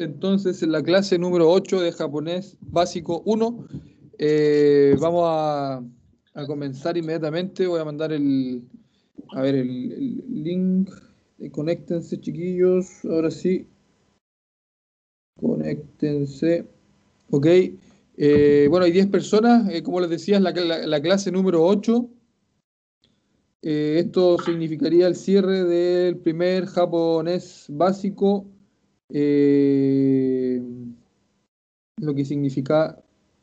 [0.00, 3.66] entonces en la clase número 8 de japonés básico 1.
[4.18, 5.82] Eh, vamos a,
[6.46, 7.66] comenzar inmediatamente.
[7.66, 8.62] Voy a mandar el,
[9.30, 10.90] a ver, el, link.
[11.50, 13.04] Conéctense, chiquillos.
[13.04, 13.66] Ahora sí.
[15.40, 16.66] Conéctense.
[17.30, 17.46] Ok.
[18.16, 19.68] Eh, bueno, hay 10 personas.
[19.72, 22.08] Eh, como les decía, es la, la, la clase número 8.
[23.64, 28.44] Eh, esto significaría el cierre del primer japonés básico,
[29.12, 30.62] eh,
[31.98, 32.98] lo que significa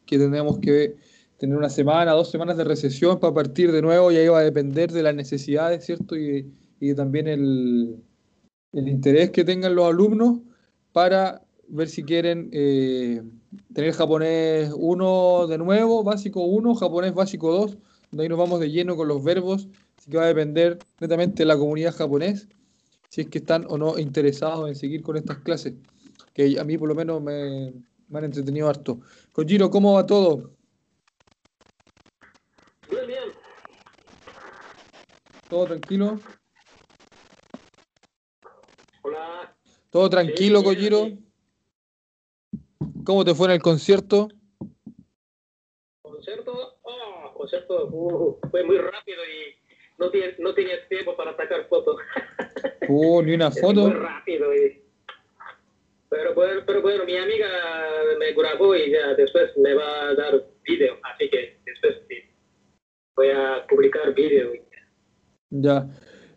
[0.06, 0.96] que tenemos que
[1.38, 4.92] tener una semana, dos semanas de recesión para partir de nuevo, ya iba a depender
[4.92, 6.18] de las necesidades, ¿cierto?
[6.18, 8.04] Y, y también el,
[8.74, 10.40] interés que tengan los alumnos
[10.92, 13.22] para ver si quieren eh,
[13.74, 17.78] tener japonés 1 de nuevo, básico 1, japonés básico 2,
[18.12, 19.68] donde ahí nos vamos de lleno con los verbos
[20.00, 22.48] Así que va a depender netamente de la comunidad japonés,
[23.10, 25.74] si es que están o no interesados en seguir con estas clases,
[26.34, 27.74] que a mí por lo menos me,
[28.08, 29.02] me han entretenido harto.
[29.32, 30.52] Kojiro, ¿cómo va todo?
[32.90, 33.24] Bien, bien.
[35.50, 36.20] ¿Todo tranquilo?
[39.02, 39.58] Hola.
[39.90, 41.06] ¿Todo tranquilo, Kojiro?
[41.06, 41.26] sí.
[43.04, 44.28] ¿Cómo te fue en el concierto?
[46.04, 49.59] Concierto, oh, concierto uh, fue muy rápido y
[50.00, 51.98] no, tiene, no tenía tiempo para sacar fotos.
[52.92, 53.82] Uh, ni una foto.
[53.82, 54.52] Muy rápido.
[54.56, 54.82] Y...
[56.10, 57.48] Pero, bueno, pero bueno, mi amiga
[58.18, 62.16] me grabó y ya después me va a dar vídeo, así que después sí,
[63.16, 64.54] voy a publicar vídeo.
[65.52, 65.88] Ya.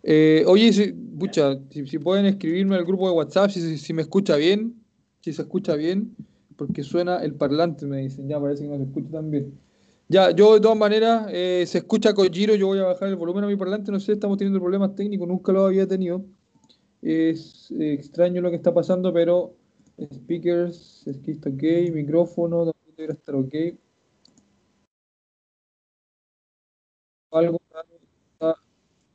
[0.03, 3.95] Eh, oye, si, pucha, si, si pueden escribirme al grupo de WhatsApp, si, si, si
[3.95, 4.75] me escucha bien,
[5.21, 6.15] si se escucha bien,
[6.57, 9.59] porque suena el parlante, me dicen, ya parece que no se escucha tan bien.
[10.13, 13.45] Ya, yo de todas maneras, eh, se escucha Kojiro, yo voy a bajar el volumen
[13.45, 16.23] a mi parlante, no sé, estamos teniendo problemas técnicos, nunca lo había tenido.
[17.01, 19.55] Es eh, extraño lo que está pasando, pero
[20.13, 21.63] speakers, es que está ok,
[21.95, 23.55] micrófono, también debería estar ok.
[27.31, 27.59] Algo
[28.33, 28.55] está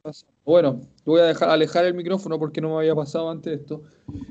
[0.01, 0.33] pasando.
[0.45, 3.83] Bueno, voy a dejar alejar el micrófono porque no me había pasado antes esto.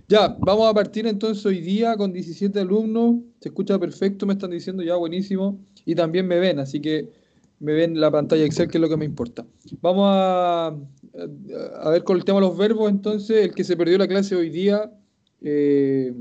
[0.09, 3.21] Ya, vamos a partir entonces hoy día con 17 alumnos.
[3.39, 5.61] Se escucha perfecto, me están diciendo ya, buenísimo.
[5.87, 7.09] Y también me ven, así que
[7.61, 9.47] me ven la pantalla Excel, que es lo que me importa.
[9.81, 13.97] Vamos a, a ver con el tema de los verbos, entonces, el que se perdió
[13.97, 14.93] la clase hoy día,
[15.41, 16.13] eh,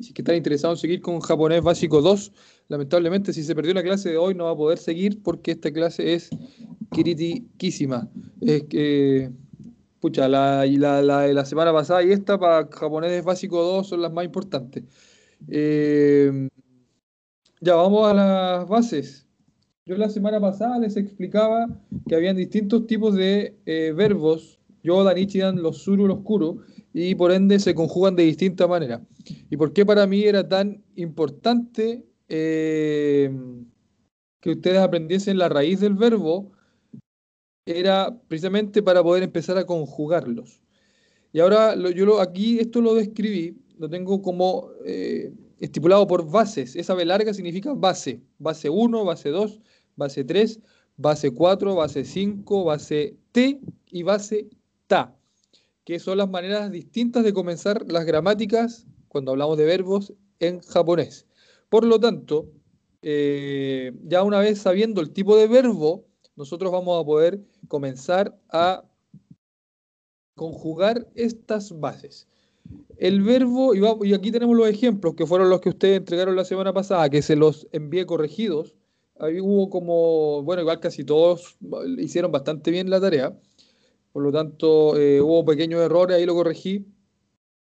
[0.00, 2.32] si están interesados en seguir con japonés básico 2,
[2.68, 5.72] lamentablemente si se perdió la clase de hoy no va a poder seguir porque esta
[5.72, 6.30] clase es
[6.90, 8.10] critiquísima.
[8.40, 9.30] Es que,
[10.00, 14.12] pucha, la, la, la, la semana pasada y esta para japonés básico 2 son las
[14.12, 14.84] más importantes.
[15.48, 16.48] Eh,
[17.62, 19.26] ya, vamos a las bases.
[19.86, 21.68] Yo la semana pasada les explicaba
[22.08, 26.62] que habían distintos tipos de eh, verbos, yodan, ichidan, los suru, los kuru,
[26.92, 29.00] y por ende se conjugan de distinta manera.
[29.48, 33.30] ¿Y por qué para mí era tan importante eh,
[34.40, 36.50] que ustedes aprendiesen la raíz del verbo?
[37.64, 40.60] Era precisamente para poder empezar a conjugarlos.
[41.32, 46.74] Y ahora yo lo, aquí esto lo describí, lo tengo como eh, estipulado por bases.
[46.74, 48.20] Esa B larga significa base.
[48.38, 49.60] Base 1, base 2,
[49.96, 50.60] base 3,
[50.96, 54.50] base 4, base 5, base T y base
[54.88, 55.16] TA,
[55.84, 61.26] que son las maneras distintas de comenzar las gramáticas cuando hablamos de verbos en japonés.
[61.68, 62.50] Por lo tanto,
[63.00, 68.84] eh, ya una vez sabiendo el tipo de verbo, nosotros vamos a poder comenzar a
[70.34, 72.26] conjugar estas bases.
[72.96, 76.72] El verbo, y, aquí tenemos los ejemplos que fueron los que ustedes entregaron la semana
[76.72, 78.74] pasada, que se los envié corregidos.
[79.18, 81.56] Ahí hubo como, bueno, igual casi todos
[81.98, 83.36] hicieron bastante bien la tarea.
[84.12, 86.86] Por lo tanto, eh, hubo pequeños errores, ahí lo corregí.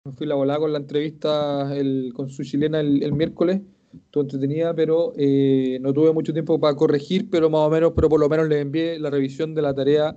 [0.05, 1.71] Me fui la volada con la entrevista
[2.13, 3.61] con su chilena el, el miércoles.
[3.93, 8.09] Estuvo entretenida, pero eh, no tuve mucho tiempo para corregir, pero más o menos, pero
[8.09, 10.15] por lo menos les envié la revisión de la tarea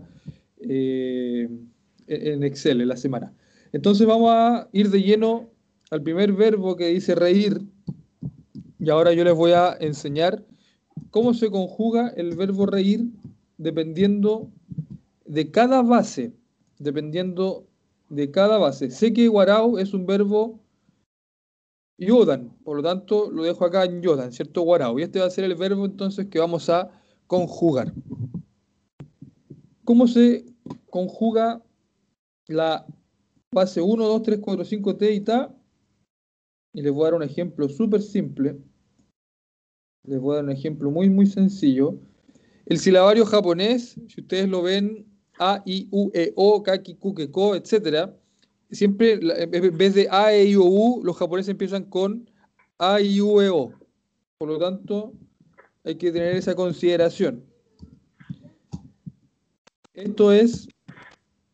[0.60, 1.48] eh,
[2.06, 3.32] en Excel en la semana.
[3.76, 5.50] Entonces vamos a ir de lleno
[5.90, 7.60] al primer verbo que dice reír.
[8.78, 10.46] Y ahora yo les voy a enseñar
[11.10, 13.10] cómo se conjuga el verbo reír
[13.58, 14.50] dependiendo
[15.26, 16.32] de cada base.
[16.78, 17.66] Dependiendo
[18.08, 18.90] de cada base.
[18.90, 20.58] Sé que guarau es un verbo
[21.98, 24.62] yodan, por lo tanto lo dejo acá en yodan, ¿cierto?
[24.62, 24.98] Guarau.
[24.98, 26.90] Y este va a ser el verbo entonces que vamos a
[27.26, 27.92] conjugar.
[29.84, 30.46] ¿Cómo se
[30.88, 31.62] conjuga
[32.46, 32.86] la
[33.56, 35.54] base 1, 2, 3, 4, 5, T y Ta.
[36.74, 38.58] Y les voy a dar un ejemplo súper simple.
[40.04, 41.98] Les voy a dar un ejemplo muy, muy sencillo.
[42.66, 45.06] El silabario japonés, si ustedes lo ven,
[45.38, 48.10] A, I, U, E, O, Kaki, Ku, Ke, Ko, etc.,
[48.70, 52.30] siempre, en vez de A, E, I, O, U, los japoneses empiezan con
[52.78, 53.72] A, I, U, E, O.
[54.38, 55.14] Por lo tanto,
[55.82, 57.42] hay que tener esa consideración.
[59.94, 60.68] Esto es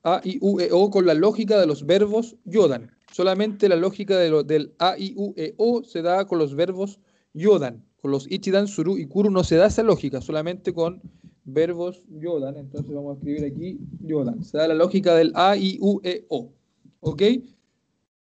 [0.05, 2.91] A, I, U, E, O con la lógica de los verbos yodan.
[3.13, 6.99] Solamente la lógica de del A, I, U, E, O se da con los verbos
[7.35, 7.85] yodan.
[8.01, 11.01] Con los ichidan, suru y kuru no se da esa lógica, solamente con
[11.45, 12.57] verbos yodan.
[12.57, 14.43] Entonces vamos a escribir aquí yodan.
[14.43, 16.53] Se da la lógica del A, I, U, E, O.
[17.01, 17.23] ¿Ok?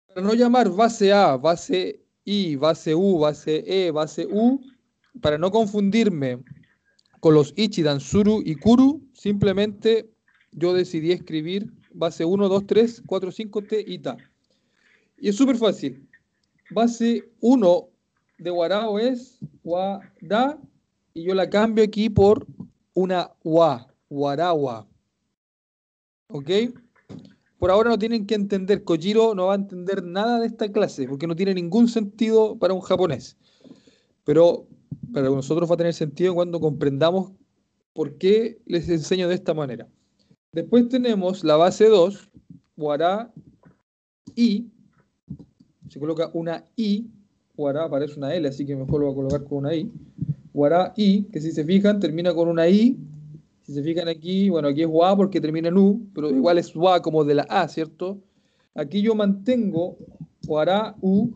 [0.08, 4.62] Para no llamar base A, base I, base U, base E, base U,
[5.22, 6.44] para no confundirme
[7.20, 10.10] con los ichidan, suru y kuru, simplemente
[10.58, 14.18] yo decidí escribir base 1, 2, 3, 4, 5, T y Ta.
[15.20, 16.08] Y es súper fácil.
[16.72, 17.88] Base 1
[18.40, 19.40] de Warao es
[20.22, 20.60] da
[21.14, 22.46] y yo la cambio aquí por
[22.94, 24.88] una Wa, Warawa.
[26.30, 26.50] ¿Ok?
[27.60, 31.08] Por ahora no tienen que entender, Kojiro no va a entender nada de esta clase
[31.08, 33.38] porque no tiene ningún sentido para un japonés.
[34.26, 34.68] Pero
[35.14, 37.32] para nosotros va a tener sentido cuando comprendamos
[37.94, 39.88] por qué les enseño de esta manera.
[40.54, 42.30] Después tenemos la base 2,
[42.78, 43.32] Wara
[44.36, 44.70] I.
[45.90, 47.10] Se coloca una I
[47.58, 49.92] Guará aparece una L, así que mejor lo voy a colocar con una I.
[50.54, 52.96] Guará I, que si se fijan termina con una I.
[53.64, 56.76] Si se fijan aquí, bueno, aquí es Wa porque termina en U, pero igual es
[56.76, 58.22] Wa como de la A, ¿cierto?
[58.76, 59.98] Aquí yo mantengo
[60.46, 61.32] Guará U,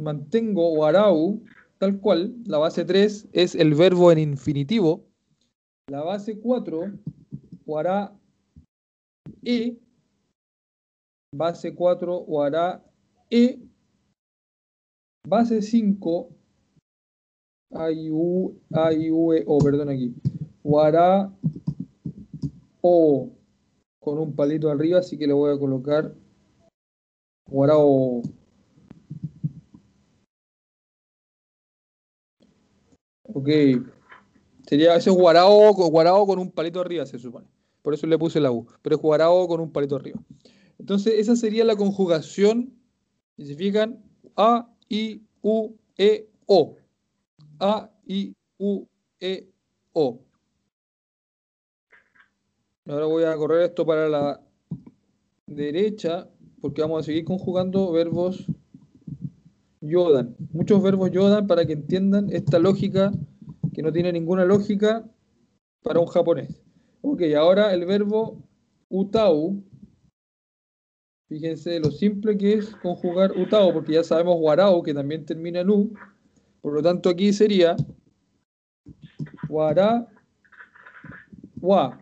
[0.00, 1.44] mantengo Guará U,
[1.76, 2.34] tal cual.
[2.46, 5.04] La base 3 es el verbo en infinitivo.
[5.88, 6.92] La base 4,
[7.66, 8.12] Guará
[9.42, 9.78] E.
[11.34, 12.82] Base 4, Guará
[13.30, 13.58] E
[15.26, 16.30] Base 5,
[17.72, 18.60] AIU,
[19.32, 20.14] e, O, perdón aquí.
[20.62, 21.32] Guará
[22.82, 23.30] O
[24.00, 26.14] con un palito arriba, así que le voy a colocar
[27.48, 28.22] Guará O.
[33.22, 33.48] Ok.
[34.66, 37.53] Sería ese guarao, guarao con un palito arriba, se supone.
[37.84, 38.66] Por eso le puse la U.
[38.80, 40.18] Pero es guarao con un palito arriba.
[40.78, 42.72] Entonces, esa sería la conjugación.
[43.36, 44.02] Si se fijan,
[44.36, 46.76] A, I, U, E, O.
[47.60, 48.86] A, I, U,
[49.20, 49.50] E,
[49.92, 50.18] O.
[52.86, 54.40] Ahora voy a correr esto para la
[55.46, 56.26] derecha
[56.62, 58.46] porque vamos a seguir conjugando verbos
[59.82, 60.34] yodan.
[60.52, 63.12] Muchos verbos yodan para que entiendan esta lógica
[63.74, 65.04] que no tiene ninguna lógica
[65.82, 66.63] para un japonés.
[67.06, 68.42] Ok, ahora el verbo
[68.88, 69.62] utau
[71.28, 75.68] Fíjense lo simple que es conjugar utao, porque ya sabemos guarao, que también termina en
[75.68, 75.92] u.
[76.62, 77.76] Por lo tanto, aquí sería
[79.48, 80.06] guara,
[81.60, 82.00] wa.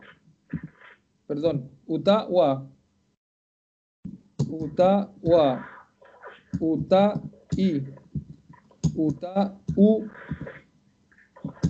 [1.27, 2.69] Perdón, uta, wa.
[4.49, 5.67] Uta, wa.
[6.61, 7.23] Uta,
[7.57, 7.83] i.
[8.95, 10.05] Uta, u.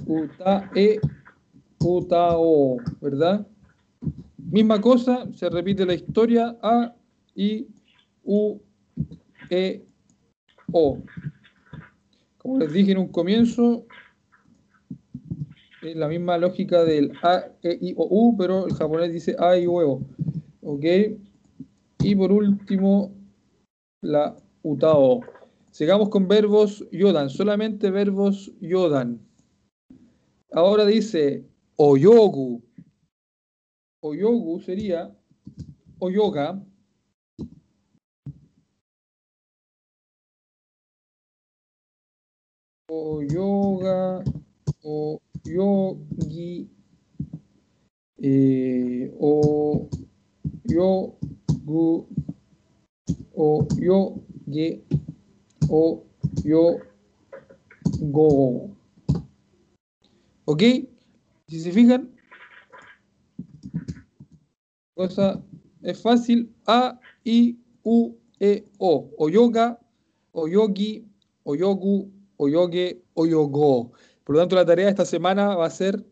[0.07, 1.01] Uta, e.
[1.85, 2.79] Uta, o.
[3.01, 3.47] ¿Verdad?
[4.37, 6.95] Misma cosa, se repite la historia a
[7.35, 7.67] I,
[8.25, 8.61] U,
[9.51, 9.85] E,
[10.73, 10.99] O.
[12.39, 13.87] Como les dije en un comienzo,
[15.83, 19.57] es la misma lógica del A, E, I, O, U, pero el japonés dice A,
[19.57, 20.01] I, U, E, O.
[20.63, 20.85] ¿Ok?
[22.01, 23.13] Y por último,
[24.03, 25.21] la Utao.
[25.71, 29.21] Sigamos con verbos yodan, solamente verbos yodan.
[30.53, 31.45] Ahora dice
[31.83, 32.63] oyogu.
[34.03, 35.11] Oyogu sería
[36.01, 36.61] oyoga,
[42.89, 44.25] o yoga,
[44.85, 46.71] o yogi,
[48.19, 49.89] eh, o
[50.69, 52.07] yogu,
[53.35, 54.85] o yoge,
[55.69, 56.05] o
[56.45, 56.77] yogo.
[60.45, 60.92] ¿Ok?
[61.53, 62.11] Si se fijan,
[64.95, 65.45] cosa
[65.83, 66.51] es fácil.
[66.67, 69.11] A, I, U, E, O.
[69.19, 69.79] O yoga,
[70.33, 71.05] o yogi,
[71.45, 71.53] o.
[74.25, 76.03] Por lo tanto, la tarea de esta semana va a ser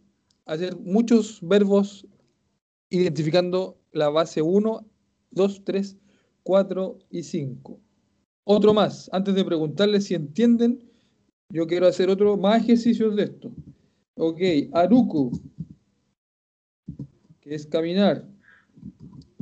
[0.45, 2.07] hacer muchos verbos
[2.91, 4.87] identificando la base 1,
[5.31, 5.97] 2, 3,
[6.43, 7.81] 4 y 5.
[8.45, 10.87] Otro más, antes de preguntarles si entienden,
[11.49, 13.51] yo quiero hacer otro más ejercicios de esto.
[14.23, 14.39] Ok,
[14.75, 15.33] aruku,
[17.41, 18.29] que es caminar.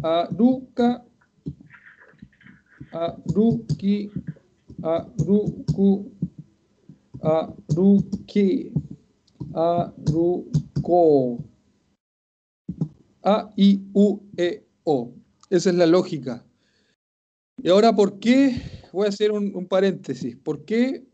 [0.00, 1.04] Aruka,
[2.92, 4.08] aruki,
[4.80, 6.12] aruku,
[7.20, 8.72] aruki,
[9.52, 11.38] aruko.
[13.24, 15.12] A, I, U, E, O.
[15.50, 16.46] Esa es la lógica.
[17.60, 18.62] Y ahora, ¿por qué?
[18.92, 20.36] Voy a hacer un, un paréntesis.
[20.36, 21.07] ¿Por qué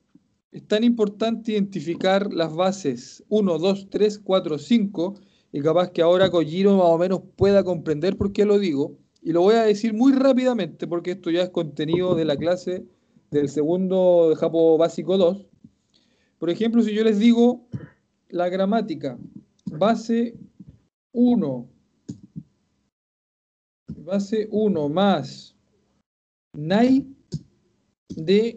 [0.54, 5.14] es tan importante identificar las bases 1, 2, 3, 4, 5
[5.50, 8.96] y capaz que ahora Kojiro más o menos pueda comprender por qué lo digo.
[9.20, 12.86] Y lo voy a decir muy rápidamente porque esto ya es contenido de la clase
[13.32, 15.44] del segundo de Japo Básico 2.
[16.38, 17.66] Por ejemplo, si yo les digo
[18.28, 19.18] la gramática,
[19.64, 20.36] base
[21.10, 21.68] 1,
[23.88, 25.56] base 1 más
[26.56, 27.08] nai
[28.14, 28.54] de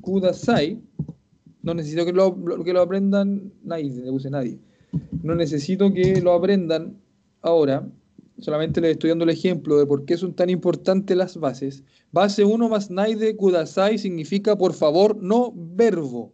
[0.00, 0.80] kudasai,
[1.62, 4.58] no necesito que lo, que lo aprendan nadie, le puse nadie.
[5.22, 6.96] No necesito que lo aprendan
[7.42, 7.86] ahora.
[8.38, 11.84] Solamente les estoy dando el ejemplo de por qué son tan importantes las bases.
[12.10, 16.32] Base 1 más naide kudasai significa por favor, no verbo.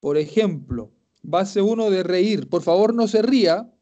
[0.00, 0.92] Por ejemplo,
[1.22, 3.72] base 1 de reír, por favor no se ría.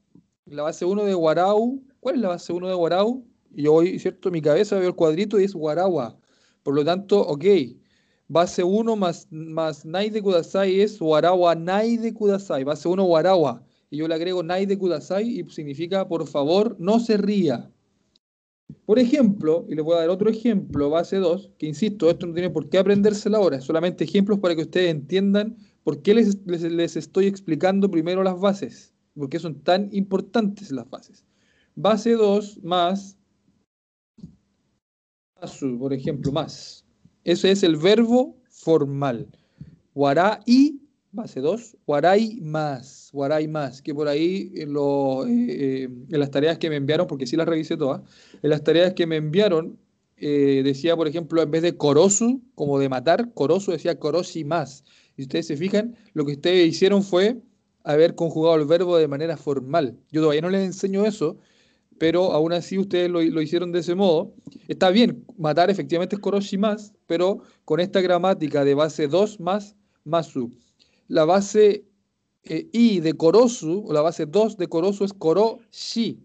[0.47, 3.25] La base 1 de guarau, ¿cuál es la base 1 de guarau?
[3.51, 4.31] Yo voy, ¿cierto?
[4.31, 6.17] Mi cabeza veo el cuadrito y es guarawa.
[6.63, 7.45] Por lo tanto, ok,
[8.29, 12.65] Base 1 más, más Nai de Kudasai es Warawa Nai de Kudasai.
[12.65, 13.63] Base 1 Warawa.
[13.91, 17.71] Y yo le agrego Nai de Kudasai y significa por favor no se ría.
[18.85, 22.35] Por ejemplo, y les voy a dar otro ejemplo, base 2, que insisto, esto no
[22.35, 26.63] tiene por qué aprendérselo ahora, solamente ejemplos para que ustedes entiendan por qué les, les,
[26.63, 31.25] les estoy explicando primero las bases, por qué son tan importantes las bases.
[31.77, 33.17] Base 2 más,
[35.79, 36.86] por ejemplo, más.
[37.27, 39.27] Ese es el verbo formal.
[40.47, 40.81] y
[41.11, 46.31] base 2, guaray más, guaray más, que por ahí en, lo, eh, eh, en, las
[46.31, 48.03] tareas que me enviaron, porque sí las revisé todas,
[48.41, 49.77] en las tareas que me enviaron,
[50.19, 54.85] eh, decía, por ejemplo, en vez de corosu, como de matar, corosu decía corosi más.
[55.17, 57.43] Y ustedes se fijan, lo que ustedes hicieron fue
[57.83, 59.99] haber conjugado el verbo de manera formal.
[60.13, 61.39] Yo todavía no les enseño eso,
[61.99, 64.35] pero aún así ustedes lo, hicieron de ese modo.
[64.69, 69.77] Está bien, matar efectivamente es koroshi más, pero con esta gramática de base 2 más
[70.05, 70.51] masu.
[71.09, 71.85] La base
[72.45, 76.21] eh, i de korosu, o la base 2 de korosu es koroshi.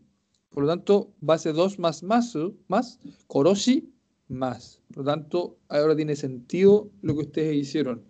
[0.50, 3.90] Por lo tanto, base 2 más masu, más koroshi
[4.28, 4.82] más.
[4.94, 8.04] Por lo tanto, ahora tiene sentido lo que ustedes hicieron.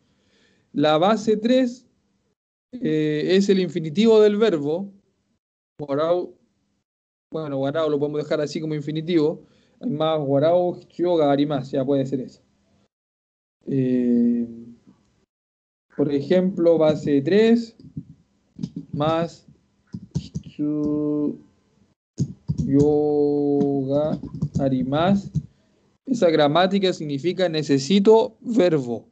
[0.74, 1.86] La base 3
[2.74, 4.92] eh, es el infinitivo del verbo.
[7.32, 9.42] Bueno, Guarao lo podemos dejar así como infinitivo.
[9.80, 12.42] Más Guarao, Yoga, más, ya puede ser eso.
[13.68, 14.48] Eh,
[15.96, 17.76] por ejemplo, base 3
[18.92, 19.48] más
[22.66, 24.20] yoga,
[24.60, 25.32] arimas.
[26.06, 29.08] Esa gramática significa necesito verbo.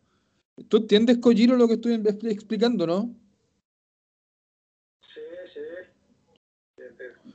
[0.68, 3.16] ¿Tú entiendes, Kojiro, lo que estoy explicando, no?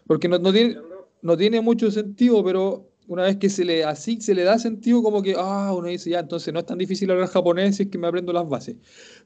[0.06, 0.76] Porque no, tiene,
[1.22, 5.02] no tiene mucho sentido, pero una vez que se le así se le da sentido
[5.02, 7.88] como que ah uno dice ya entonces no es tan difícil hablar japonés si es
[7.90, 8.76] que me aprendo las bases.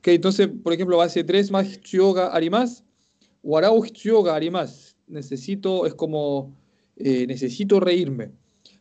[0.03, 2.85] Que entonces por ejemplo base 3 más yoga arimas
[3.43, 6.57] warau yoga arimas necesito es como
[6.97, 8.33] eh, necesito reírme.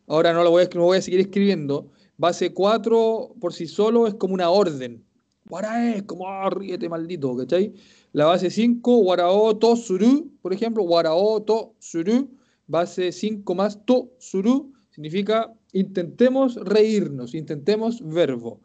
[0.07, 1.91] Ahora no lo voy a, no voy a seguir escribiendo.
[2.17, 5.03] Base 4 por sí solo es como una orden.
[5.49, 7.73] Wara es como ah, ríete maldito ¿cachai?
[8.17, 12.27] La base 5, warao to suru, por ejemplo, warao to suru,
[12.65, 18.59] base 5 más to suru, significa intentemos reírnos, intentemos verbo.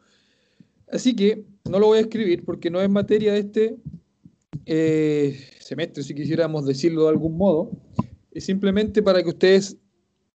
[0.91, 3.77] Así que no lo voy a escribir porque no es materia de este
[4.65, 7.73] eh, semestre, si quisiéramos decirlo de algún modo.
[8.31, 9.77] Es simplemente para que ustedes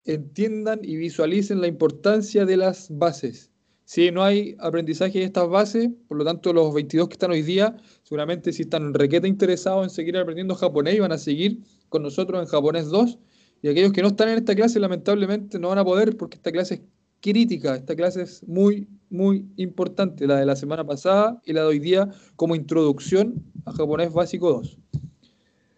[0.05, 3.51] entiendan y visualicen la importancia de las bases.
[3.87, 7.43] Si no hay aprendizaje de estas bases, por lo tanto los 22 que están hoy
[7.43, 12.43] día, seguramente si están requeta interesados en seguir aprendiendo japonés, van a seguir con nosotros
[12.43, 13.17] en japonés 2.
[13.63, 16.51] Y aquellos que no están en esta clase, lamentablemente no van a poder porque esta
[16.51, 16.81] clase es
[17.21, 21.69] crítica, esta clase es muy, muy importante, la de la semana pasada y la de
[21.69, 24.81] hoy día como introducción a japonés básico 2.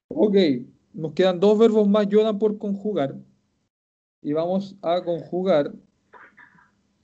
[0.08, 0.36] Ok,
[0.94, 3.18] nos quedan dos verbos más yodan por conjugar
[4.22, 5.74] y vamos a conjugar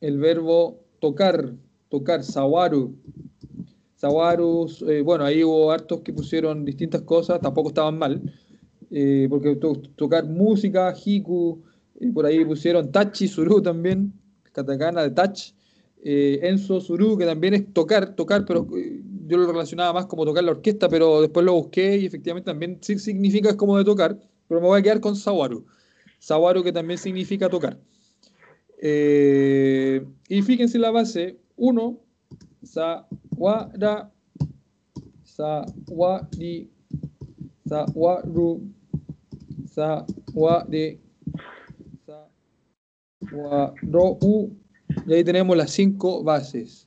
[0.00, 1.52] el verbo tocar,
[1.88, 2.94] tocar, sawaru.
[3.96, 8.20] Sawaru, eh, bueno, ahí hubo hartos que pusieron distintas cosas, tampoco estaban mal,
[8.90, 9.56] eh, porque
[9.96, 11.62] tocar música, hiku,
[12.00, 14.12] eh, por ahí pusieron tachi, suru también,
[14.52, 15.52] katakana de tach,
[16.02, 18.66] enso, suru, que también es tocar, tocar, pero
[19.26, 22.78] yo lo relacionaba más como tocar la orquesta, pero después lo busqué y efectivamente también
[22.82, 25.64] significa como de tocar, pero me voy a quedar con sawaru.
[26.18, 27.78] Sawaru que también significa tocar.
[28.86, 31.98] Eh, y fíjense la base 1,
[32.62, 34.12] sa, wa, ra,
[35.22, 36.68] sa, wa, ri,
[37.66, 38.60] sa, wa, ru,
[39.66, 41.00] sa, wa, de,
[42.04, 42.28] sa,
[43.32, 44.50] wa, ro, u,
[45.06, 46.86] Y ahí tenemos las cinco bases.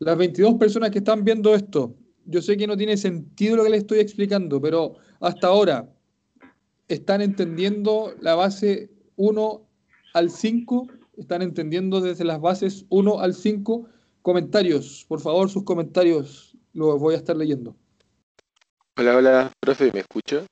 [0.00, 3.70] Las 22 personas que están viendo esto, yo sé que no tiene sentido lo que
[3.70, 5.90] les estoy explicando, pero hasta ahora,
[6.88, 9.62] ¿están entendiendo la base 1
[10.12, 10.97] al 5?
[11.18, 13.88] ¿Están entendiendo desde las bases 1 al 5?
[14.22, 17.74] Comentarios, por favor, sus comentarios los voy a estar leyendo.
[18.96, 20.46] Hola, hola, profe, ¿me escucha?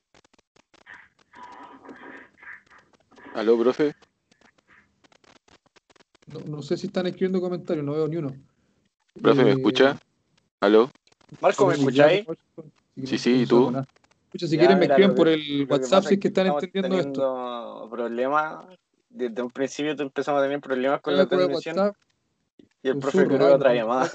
[3.33, 3.93] ¿Aló, profe?
[6.33, 8.35] No, no sé si están escribiendo comentarios, no veo ni uno.
[9.21, 9.97] ¿Profe, me Eh, escucha?
[10.59, 10.91] ¿Aló?
[11.39, 12.25] Marco, ¿me escucháis?
[13.05, 13.69] Sí, sí, ¿y tú?
[14.25, 17.87] Escucha, si Ya, quieren me escriben por el WhatsApp si es que están entendiendo esto.
[17.89, 18.65] problemas.
[19.17, 21.91] Desde un principio te- empezamos a tener problemas con la el transmisión
[22.83, 24.11] y el profe ah, otra llamada.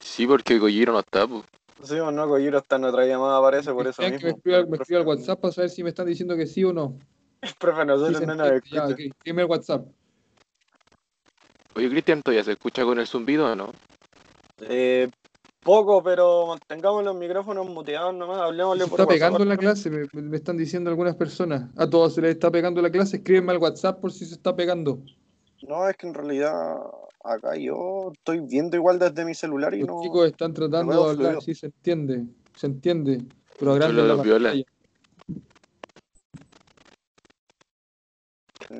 [0.00, 1.44] Sí, porque Gojiro no está, pues.
[1.84, 4.26] Sí, o no, Kojiro está en otra llamada, parece, por eso mismo.
[4.26, 6.98] me escriba, El al WhatsApp para saber si me están diciendo que sí o no.
[7.40, 8.88] El profe, nosotros no nos escucha.
[8.88, 9.86] Escríbeme al WhatsApp.
[11.76, 13.72] Oye, Cristian, ¿todavía se escucha con el zumbido o no?
[14.62, 15.08] Eh,
[15.62, 19.08] poco, pero mantengamos los micrófonos muteados nomás, Se hablemosle por está WhatsApp.
[19.08, 21.70] pegando en la clase, me, me están diciendo algunas personas.
[21.76, 24.54] A todos se les está pegando la clase, escríbeme al WhatsApp por si se está
[24.54, 25.00] pegando.
[25.62, 26.76] No, es que en realidad
[27.24, 30.02] acá yo estoy viendo igual desde mi celular y Los no.
[30.02, 31.40] chicos están tratando de hablar, fluido.
[31.40, 32.24] sí se entiende,
[32.54, 33.22] se entiende.
[33.58, 34.64] Pero pantalla.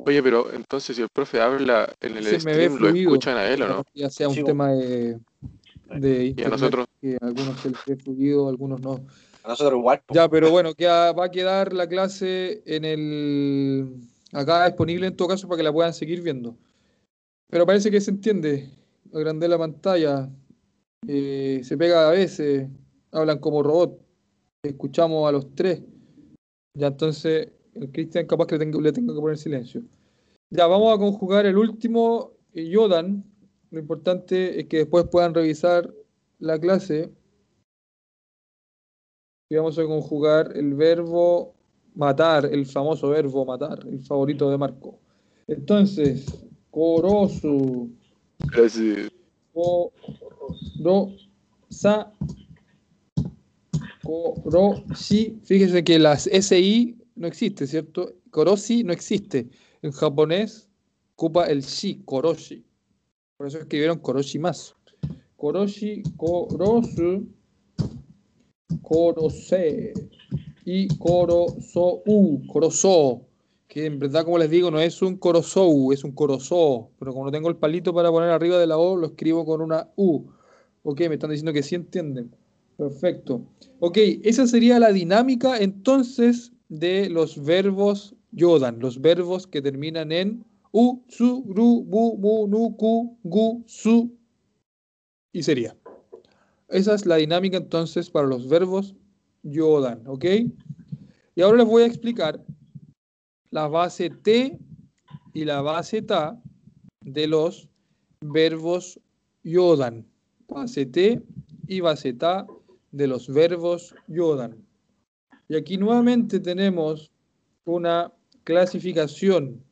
[0.05, 3.63] Oye, pero entonces si el profe habla en el Se stream, ¿lo escuchan a él
[3.63, 3.85] o no?
[3.95, 5.19] Ya sea un Sí, tema de,
[5.97, 9.01] de Y a nosotros, que a algunos se les ve fluido, algunos no.
[9.45, 10.03] A nosotros igual.
[10.13, 13.95] Ya, pero bueno, queda- va a quedar la clase en el
[14.33, 16.57] acá disponible en todo caso para que la puedan seguir viendo.
[17.51, 18.69] Pero parece que se entiende.
[19.15, 20.29] Agrandé la pantalla.
[21.07, 22.69] eh, se pega a veces.
[23.13, 23.99] Hablan como robot.
[24.63, 25.81] Escuchamos a los tres.
[26.75, 29.83] Ya entonces el Cristian capaz que le tengo, le tengo que poner silencio.
[30.51, 33.25] Ya, vamos a conjugar el último eh, Yodan.
[33.71, 35.93] Lo importante es que después puedan revisar
[36.39, 37.13] la clase.
[39.51, 41.55] Y vamos a conjugar el verbo
[41.95, 44.99] matar, el famoso verbo matar, el favorito de Marco.
[45.47, 46.27] Entonces,
[46.71, 47.91] corosu,
[48.39, 49.11] Gracias.
[49.53, 52.13] corosa,
[54.03, 55.39] coroshi.
[55.43, 58.15] Fíjese que las SI no existe, ¿cierto?
[58.31, 59.49] Koroshi no existe.
[59.83, 60.69] En japonés
[61.15, 62.68] ocupa el shi, koroshi.
[63.39, 64.75] Por eso escribieron koroshi más.
[65.37, 67.29] Koroshi, korosu,
[68.83, 69.95] korose
[70.65, 72.03] y korosou,
[72.49, 73.29] korosou,
[73.69, 77.27] que en verdad, como les digo, no es un korosou, es un korosou, pero como
[77.27, 80.25] no tengo el palito para poner arriba de la O, lo escribo con una U.
[80.83, 82.35] Ok, me están diciendo que sí entienden.
[82.77, 83.43] Perfecto.
[83.79, 90.45] Ok, esa sería la dinámica entonces de los verbos yodan, los verbos que terminan en
[90.73, 94.17] u, su, ru, bu, bu, nu, ku, gu, su
[95.33, 95.77] y sería.
[96.69, 98.95] Esa es la dinámica entonces para los verbos
[99.43, 100.25] yodan, ¿ok?
[101.35, 102.45] Y ahora les voy a explicar
[103.51, 104.59] la base T
[105.33, 106.41] y la base ta
[107.01, 107.69] de los
[108.21, 109.01] verbos
[109.45, 110.07] yodan.
[110.49, 111.23] Base T
[111.67, 112.47] y base ta
[112.91, 114.67] de los verbos yodan.
[115.49, 117.11] Y aquí nuevamente tenemos
[117.65, 118.13] una
[118.45, 119.65] clasificación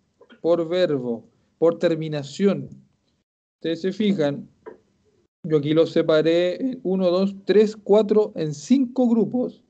[0.47, 1.25] por verbo,
[1.59, 2.69] por terminación.
[3.59, 4.49] Ustedes se fijan,
[5.43, 9.65] yo aquí los separé en 1, 2, 3, 4, en 5 grupos.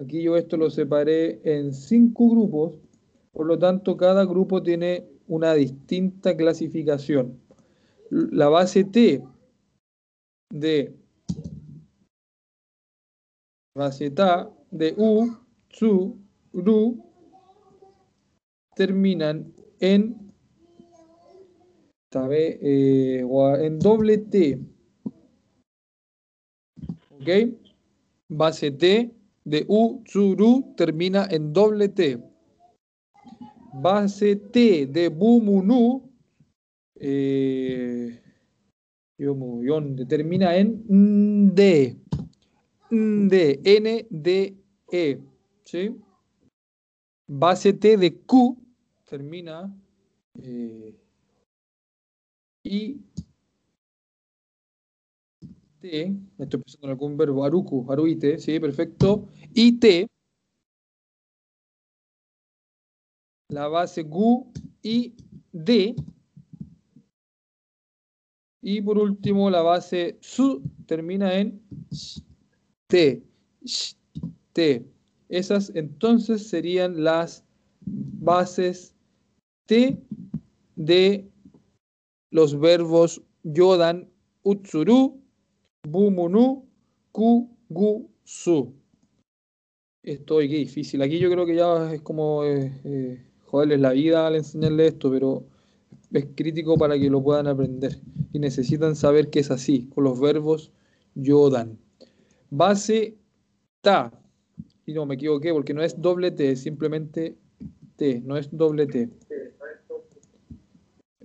[0.00, 2.80] Aquí yo esto lo separé en 5 grupos.
[3.30, 7.38] Por lo tanto, cada grupo tiene una distinta clasificación.
[8.08, 9.22] La base T
[10.48, 10.94] de
[13.76, 15.30] base ta de u,
[15.68, 16.16] su,
[16.54, 17.04] ru
[18.74, 20.30] terminan en
[22.12, 23.24] eh,
[23.60, 24.58] en doble T.
[27.10, 27.28] ¿Ok?
[28.28, 29.14] Base T
[29.44, 32.18] de U, su, ru termina en doble T.
[33.72, 36.02] Base T de Bu, mu, nu
[36.96, 38.20] eh,
[40.08, 41.96] termina en D.
[42.90, 44.56] D, N, D,
[44.90, 45.18] E.
[45.64, 45.94] ¿Sí?
[47.28, 48.59] Base T de Q
[49.10, 49.76] termina
[50.40, 50.94] eh,
[52.62, 53.00] I,
[55.80, 59.28] T, estoy pensando en algún verbo, aruku, aruite, sí, perfecto.
[59.52, 60.06] Y T,
[63.48, 65.14] la base gu y
[65.52, 65.96] D.
[68.62, 72.20] Y por último, la base su termina en sh,
[72.86, 73.24] T,
[74.52, 74.86] T.
[75.30, 77.44] Esas entonces serían las
[77.80, 78.94] bases
[79.70, 81.30] De
[82.32, 84.08] los verbos yodan,
[84.42, 85.20] utsuru,
[85.86, 86.66] bumunu,
[87.12, 88.74] ku, gu, su.
[90.02, 91.02] Es difícil.
[91.02, 95.10] Aquí yo creo que ya es como eh, eh, joderles la vida al enseñarles esto,
[95.10, 95.44] pero
[96.12, 98.00] es crítico para que lo puedan aprender.
[98.32, 100.72] Y necesitan saber que es así, con los verbos
[101.14, 101.78] yodan.
[102.50, 103.16] Base
[103.82, 104.10] ta.
[104.84, 107.36] Y no, me equivoqué porque no es doble T, es simplemente
[107.94, 109.10] T, no es doble T.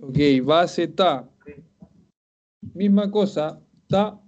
[0.00, 1.28] Ok, base ta.
[2.74, 4.20] Misma cosa, ta,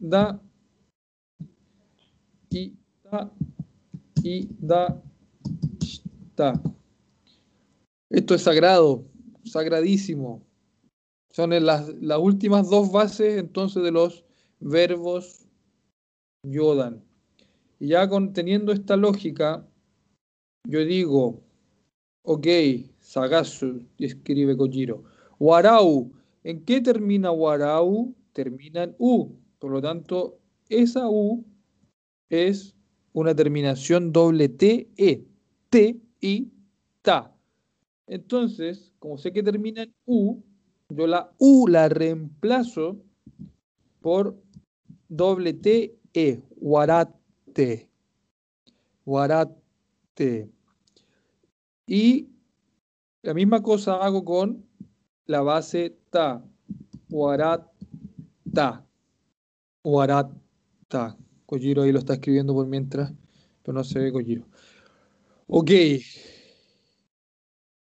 [0.00, 0.40] da,
[2.50, 3.32] y ta,
[4.22, 5.02] y da,
[6.34, 6.60] ta.
[8.10, 9.04] Esto es sagrado,
[9.44, 10.42] sagradísimo.
[11.30, 14.24] Son las, las últimas dos bases entonces de los
[14.58, 15.46] verbos
[16.42, 17.04] yodan.
[17.78, 19.64] Y ya con, teniendo esta lógica,
[20.66, 21.42] yo digo,
[22.22, 22.46] ok,
[23.14, 25.04] Sagasu, escribe Kojiro.
[25.38, 26.10] Warau,
[26.42, 28.12] ¿en qué termina Warau?
[28.32, 29.36] Termina en U.
[29.60, 31.44] Por lo tanto, esa U
[32.28, 32.74] es
[33.12, 35.24] una terminación doble T, E,
[35.70, 36.48] T y
[37.02, 37.32] ta.
[38.08, 40.42] Entonces, como sé que termina en U,
[40.88, 43.00] yo la U la reemplazo
[44.00, 44.36] por
[45.08, 47.88] doble T, E, Warate.
[49.06, 50.50] Warate.
[51.86, 52.33] Y
[53.24, 54.66] la misma cosa hago con
[55.26, 56.44] la base ta.
[57.08, 58.86] Warata.
[59.82, 61.16] Warata.
[61.46, 63.12] Kojiro ahí lo está escribiendo por mientras,
[63.62, 64.44] pero no se ve Kojiro.
[65.46, 65.70] Ok.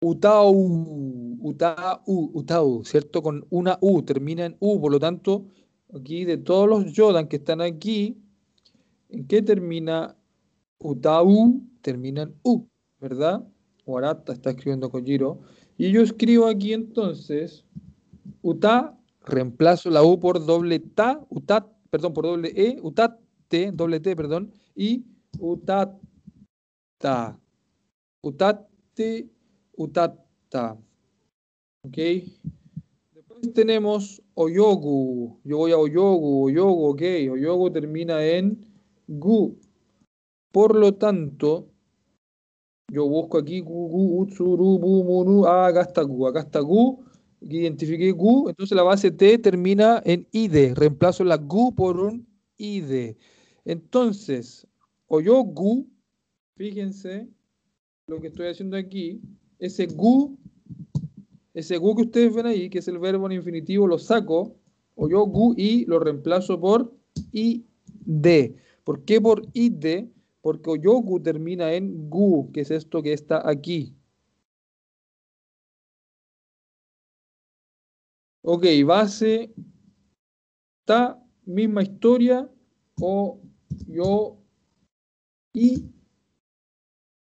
[0.01, 0.55] Utau,
[1.43, 3.21] utau, utau, ¿cierto?
[3.21, 5.47] Con una U, termina en U, por lo tanto,
[5.93, 8.17] aquí de todos los Yodan que están aquí,
[9.11, 10.17] ¿en qué termina
[10.79, 11.61] Utau?
[11.83, 12.69] Termina en U,
[13.01, 13.47] ¿verdad?
[13.88, 15.40] Warata está escribiendo Kojiro.
[15.77, 17.64] Y yo escribo aquí entonces,
[18.42, 24.14] Uta, reemplazo la U por doble ta, utat, perdón, por doble E, utate, doble T,
[24.14, 25.05] perdón, y
[25.38, 25.98] utata.
[28.22, 29.29] Utate,
[29.77, 30.77] utata.
[31.83, 31.96] ¿Ok?
[33.14, 35.40] Después tenemos Oyogu.
[35.44, 37.03] Yo voy a Oyogu, Oyogu, ok.
[37.33, 38.66] Oyogu termina en
[39.07, 39.59] Gu.
[40.53, 41.68] Por lo tanto,
[42.90, 45.46] yo busco aquí Gu, Gu, Utsuru, Bu, Munu.
[45.46, 47.05] Ah, acá está Gu, acá está Gu.
[47.40, 48.48] Identifiqué Gu.
[48.48, 50.74] Entonces la base T termina en IDE.
[50.74, 53.16] Reemplazo la Gu por un IDE.
[53.64, 54.66] Entonces,
[55.07, 55.87] Oyogu,
[56.57, 57.29] fíjense
[58.07, 59.20] lo que estoy haciendo aquí.
[59.59, 60.38] Ese Gu,
[61.53, 64.57] ese Gu que ustedes ven ahí, que es el verbo en infinitivo, lo saco.
[64.94, 66.92] Oyogu y lo reemplazo por
[67.33, 68.55] ID.
[68.83, 70.09] ¿Por qué por ID?
[70.48, 73.94] Porque Oyogu termina en Gu, que es esto que está aquí.
[78.42, 79.52] Ok, base,
[80.87, 82.50] ta, misma historia,
[82.98, 83.42] o
[83.88, 84.38] yo
[85.52, 85.84] y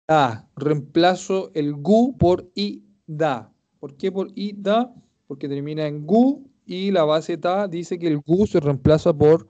[0.07, 0.47] da.
[0.55, 3.51] Reemplazo el gu por i da.
[3.81, 4.95] ¿Por qué por i da?
[5.27, 9.49] Porque termina en gu y la base ta dice que el gu se reemplaza por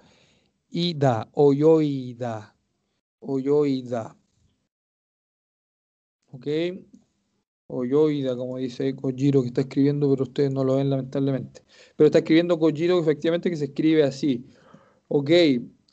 [0.70, 2.57] i da o yo y da.
[3.20, 4.16] O yo y da.
[6.32, 6.46] ¿Ok?
[7.66, 10.90] O yo y da, como dice Kojiro que está escribiendo, pero ustedes no lo ven
[10.90, 11.62] lamentablemente.
[11.96, 14.46] Pero está escribiendo Kojiro efectivamente que se escribe así.
[15.08, 15.30] Ok,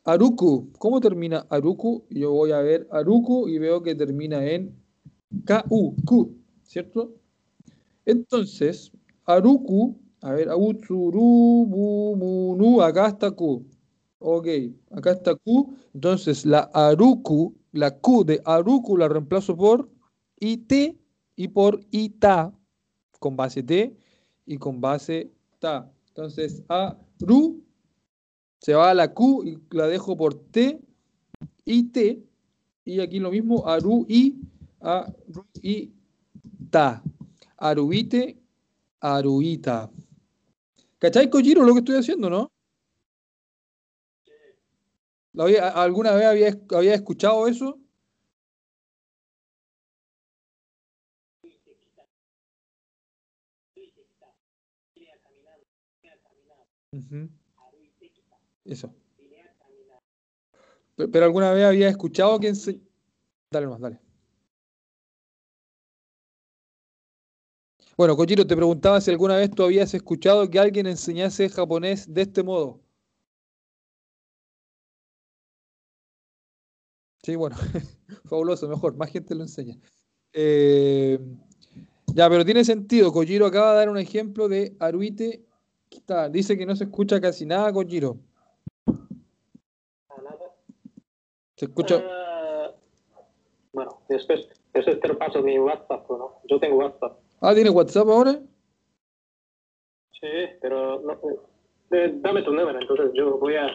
[0.06, 2.06] Aruku, ¿cómo termina Aruku?
[2.10, 4.76] Yo voy a ver Aruku y veo que termina en
[5.46, 7.16] K-U, Q, ¿cierto?
[8.06, 8.92] Entonces,
[9.26, 13.66] Aruku, a ver, Autsuru, Munu, acá está Q.
[14.28, 14.48] Ok,
[14.90, 15.78] acá está Q.
[15.94, 19.88] Entonces, la Aruku, la Q de Aruku la reemplazo por
[20.40, 20.98] IT
[21.36, 22.52] y por ITA,
[23.20, 23.96] con base T
[24.48, 25.92] y con base TA.
[26.08, 27.64] Entonces, Aru
[28.60, 30.82] se va a la Q y la dejo por T
[31.64, 32.24] y T.
[32.84, 34.40] Y aquí lo mismo, Aru y
[34.80, 35.92] Aru y
[36.72, 37.04] Ta.
[37.58, 38.42] Aruite,
[39.02, 39.92] Aruita.
[40.98, 42.55] ¿Cachai, Kojiro, lo que estoy haciendo, no?
[45.36, 47.78] ¿Lo había- ¿Alguna vez había, había escuchado eso?
[58.65, 58.93] Eso.
[60.95, 62.82] Pe- Pero alguna vez había escuchado que ense-
[63.52, 64.02] Dale más, dale.
[67.98, 72.21] Bueno, Kojiro, te preguntaba si alguna vez tú habías escuchado que alguien enseñase japonés de
[72.21, 72.80] este modo.
[77.26, 77.56] Sí, bueno,
[78.30, 79.76] fabuloso, mejor, más gente lo enseña.
[80.32, 81.18] Eh,
[82.14, 83.12] Ya, pero tiene sentido.
[83.12, 85.44] Kojiro acaba de dar un ejemplo de Aruite.
[85.90, 86.30] Está.
[86.30, 88.18] Dice que no se escucha casi nada, Kojiro.
[91.56, 92.04] Se escucha.
[92.06, 92.72] Ah,
[93.74, 96.42] bueno, después, después te lo paso mi WhatsApp, ¿no?
[96.48, 97.18] Yo tengo WhatsApp.
[97.42, 98.40] Ah, ¿tiene WhatsApp ahora?
[100.22, 100.28] Sí,
[100.62, 101.14] pero no,
[101.90, 103.68] eh, dame tu número, entonces yo voy a...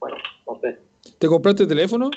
[0.00, 0.16] Bueno,
[0.48, 0.87] no sé.
[1.18, 2.10] ¿Te compraste teléfono?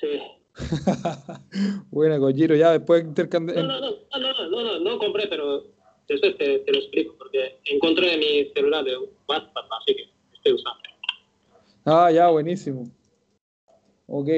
[0.00, 0.20] Sí.
[1.90, 2.54] Buena, Kojiro.
[2.56, 3.64] Ya después intercambiar.
[3.64, 5.64] No, no, no, no, no, no, no, no compré, pero
[6.08, 8.96] después te, te lo explico, porque encontré mi celular de
[9.28, 10.02] WhatsApp, así que
[10.34, 10.80] estoy usando.
[11.84, 12.90] Ah, ya, buenísimo.
[14.06, 14.28] Ok,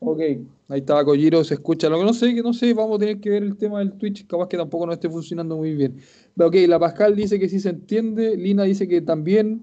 [0.00, 0.20] ok.
[0.68, 1.88] Ahí estaba Kojiro, se escucha.
[1.90, 3.92] Lo que no sé, que no sé, vamos a tener que ver el tema del
[3.98, 6.00] Twitch, capaz que tampoco no esté funcionando muy bien.
[6.36, 9.62] Pero, Ok, la Pascal dice que sí se entiende, Lina dice que también,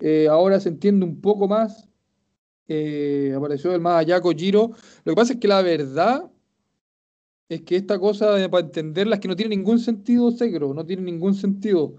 [0.00, 1.88] eh, ahora se entiende un poco más.
[2.68, 4.72] Eh, apareció el más allá Kojiro.
[5.04, 6.30] Lo que pasa es que la verdad
[7.48, 11.02] es que esta cosa, para entenderla, es que no tiene ningún sentido, Segro, no tiene
[11.02, 11.94] ningún sentido.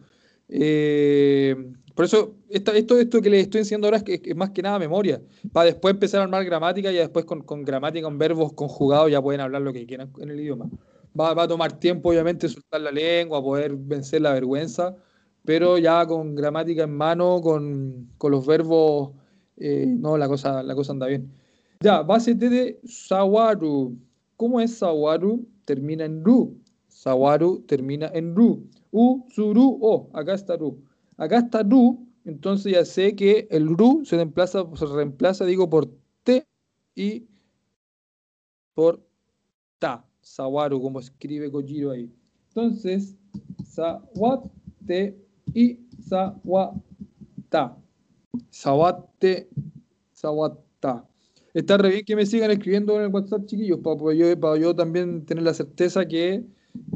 [0.49, 1.55] Eh,
[1.95, 4.61] por eso, esta- esto, esto que les estoy enseñando ahora es, que, es más que
[4.61, 5.21] nada memoria,
[5.53, 9.21] para después empezar a armar gramática y después con, con gramática, con verbos conjugados, ya
[9.21, 10.69] pueden hablar lo que quieran en el idioma.
[11.19, 14.95] Va, va a tomar tiempo, obviamente, soltar la lengua, poder vencer la vergüenza,
[15.45, 19.11] pero ya con gramática en mano, con, con los verbos,
[19.57, 21.31] eh, no, la cosa, la cosa anda bien.
[21.81, 23.97] Ya, base de Sawaru.
[24.37, 25.47] ¿Cómo es Sawaru?
[25.65, 26.57] Termina en Ru.
[26.87, 28.67] Sawaru termina en Ru.
[28.91, 30.09] U, Suru, O.
[30.13, 30.81] Acá está Ru.
[31.17, 32.07] Acá está Ru.
[32.23, 35.89] Entonces ya sé que el Ru se reemplaza, se reemplaza, digo, por
[36.23, 36.45] T
[36.95, 37.27] y
[38.73, 39.05] por
[39.79, 40.05] Ta.
[40.21, 42.11] Sawaru, como escribe Kojiro ahí.
[42.47, 43.15] Entonces,
[43.63, 47.77] Sawate y Sawata.
[48.49, 49.49] Sawate,
[50.11, 51.07] Sawata.
[51.53, 55.43] Está re bien que me sigan escribiendo en el WhatsApp, chiquillos, para yo, también tener
[55.43, 56.43] la certeza que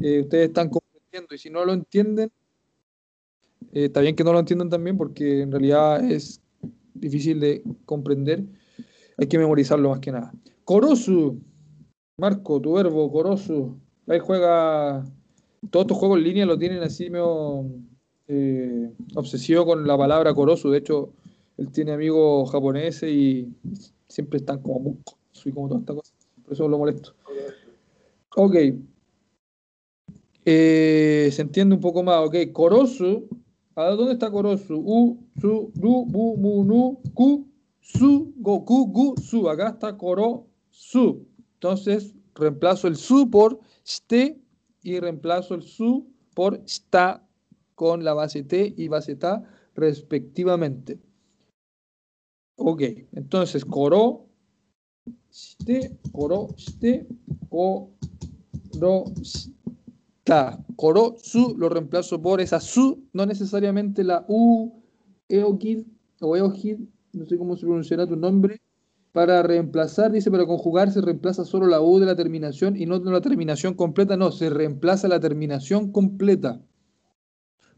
[0.02, 1.34] eh, ustedes están comprendiendo.
[1.34, 2.30] Y si no lo entienden,
[3.72, 6.42] eh, está bien que no lo entiendan también, porque en realidad es
[6.92, 8.44] difícil de comprender.
[9.16, 10.32] Hay que memorizarlo más que nada.
[10.64, 11.40] Korosu.
[12.18, 13.80] Marco, tu verbo, Korosu.
[14.06, 15.04] Ahí juega.
[15.70, 17.66] Todos estos juegos en línea lo tienen así medio
[18.32, 20.70] eh, obsesivo con la palabra Korosu.
[20.70, 21.10] De hecho,
[21.56, 23.52] él tiene amigos japoneses y
[24.06, 24.98] siempre están como
[25.44, 26.12] y como toda esta cosa.
[26.44, 27.12] Por eso lo molesto.
[28.36, 28.54] Ok.
[30.44, 32.24] Eh, se entiende un poco más.
[32.24, 33.28] Ok, Korosu.
[33.74, 34.76] ¿A dónde está Korosu?
[34.76, 37.48] U, su, ru, bu, mu, nu, ku,
[37.80, 39.48] su, go, ku, gu, su.
[39.48, 41.26] Acá está Korosu.
[41.54, 44.40] Entonces, reemplazo el su por ste
[44.82, 47.26] y reemplazo el su por sta
[47.80, 49.42] con la base T y base ta
[49.74, 51.00] respectivamente.
[52.58, 54.26] Ok, entonces coro,
[55.32, 57.06] ste, coro, ste,
[57.48, 60.62] coro, sta.
[60.76, 64.82] Coro, su, lo reemplazo por esa su, no necesariamente la u,
[65.30, 65.86] eokid
[66.20, 66.80] o eogid,
[67.14, 68.60] no sé cómo se pronunciará tu nombre.
[69.12, 72.98] Para reemplazar, dice, para conjugar se reemplaza solo la U de la terminación y no
[72.98, 76.60] la terminación completa, no, se reemplaza la terminación completa.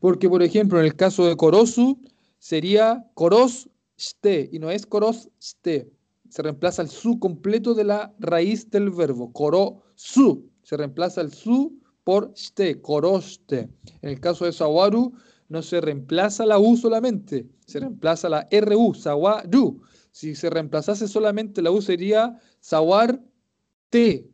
[0.03, 1.97] Porque, por ejemplo, en el caso de korosu,
[2.41, 5.93] sería koros ste y no es koros ste.
[6.29, 10.51] Se reemplaza el su completo de la raíz del verbo, korosu.
[10.65, 13.71] Se reemplaza el su por ste, koroste.
[14.01, 15.13] En el caso de sawaru,
[15.49, 19.83] no se reemplaza la U solamente, se reemplaza la RU, sawaru.
[20.11, 24.29] Si se reemplazase solamente la U sería sawarte,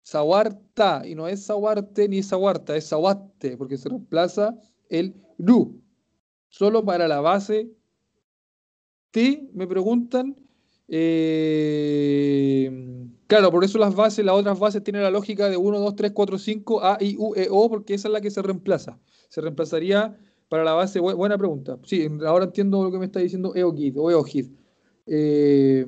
[0.00, 4.54] sawarta, y no es sawarte ni sawarta, es sawatte, porque se reemplaza
[4.88, 5.80] el ru.
[6.48, 7.70] Solo para la base
[9.10, 10.36] T, me preguntan.
[10.88, 12.70] eh,
[13.26, 16.12] claro, por eso las bases, las otras bases tienen la lógica de 1, 2, 3,
[16.12, 18.98] 4, 5, A, I, U, E, O, porque esa es la que se reemplaza.
[19.28, 20.16] Se reemplazaría
[20.48, 21.78] para la base, bu- buena pregunta.
[21.84, 24.46] Sí, ahora entiendo lo que me está diciendo EOGID o EOGID.
[25.06, 25.86] Eh,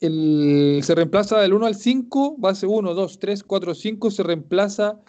[0.00, 5.00] el- se reemplaza del 1 al 5, base 1, 2, 3, 4, 5, se reemplaza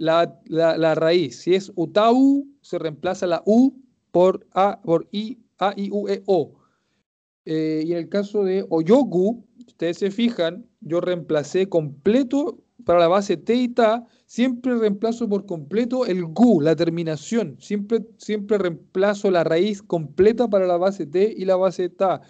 [0.00, 1.40] la, la- raíz.
[1.42, 3.74] Si es UTAU, se reemplaza la U
[4.10, 6.54] por A, por I, A, I, U, E, O.
[7.44, 13.08] Eh, y en el caso de Oyogu, ustedes se fijan, yo reemplacé completo para la
[13.08, 17.56] base T y Ta, siempre reemplazo por completo el GU, la terminación.
[17.60, 22.22] Siempre, siempre reemplazo la raíz completa para la base T y la base Ta,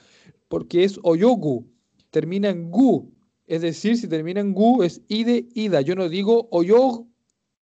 [0.48, 1.66] porque es Oyogu,
[2.11, 3.12] termina en GU.
[3.46, 5.80] Es decir, si termina en GU es IDE, IDA.
[5.83, 7.06] Yo no digo Oyog,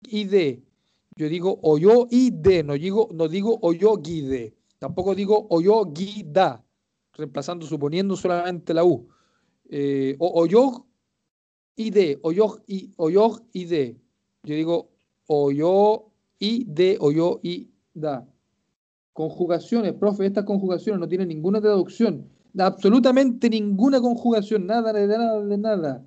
[0.03, 2.63] Yo digo Oyo, IDE.
[2.63, 4.55] No digo, no digo Oyogide.
[4.79, 6.65] Tampoco digo Oyogida,
[7.15, 9.09] reemplazando, suponiendo solamente la U.
[9.69, 10.87] Eh, o Oyog,
[11.77, 13.97] ide, oyo, y, oyo, ide.
[14.45, 14.91] Yo digo
[15.27, 16.07] oyo,
[16.39, 18.27] ide, oyo, y da.
[19.13, 22.29] Conjugaciones, profe, estas conjugaciones no tienen ninguna traducción.
[22.57, 26.07] Absolutamente ninguna conjugación, nada de nada, de nada.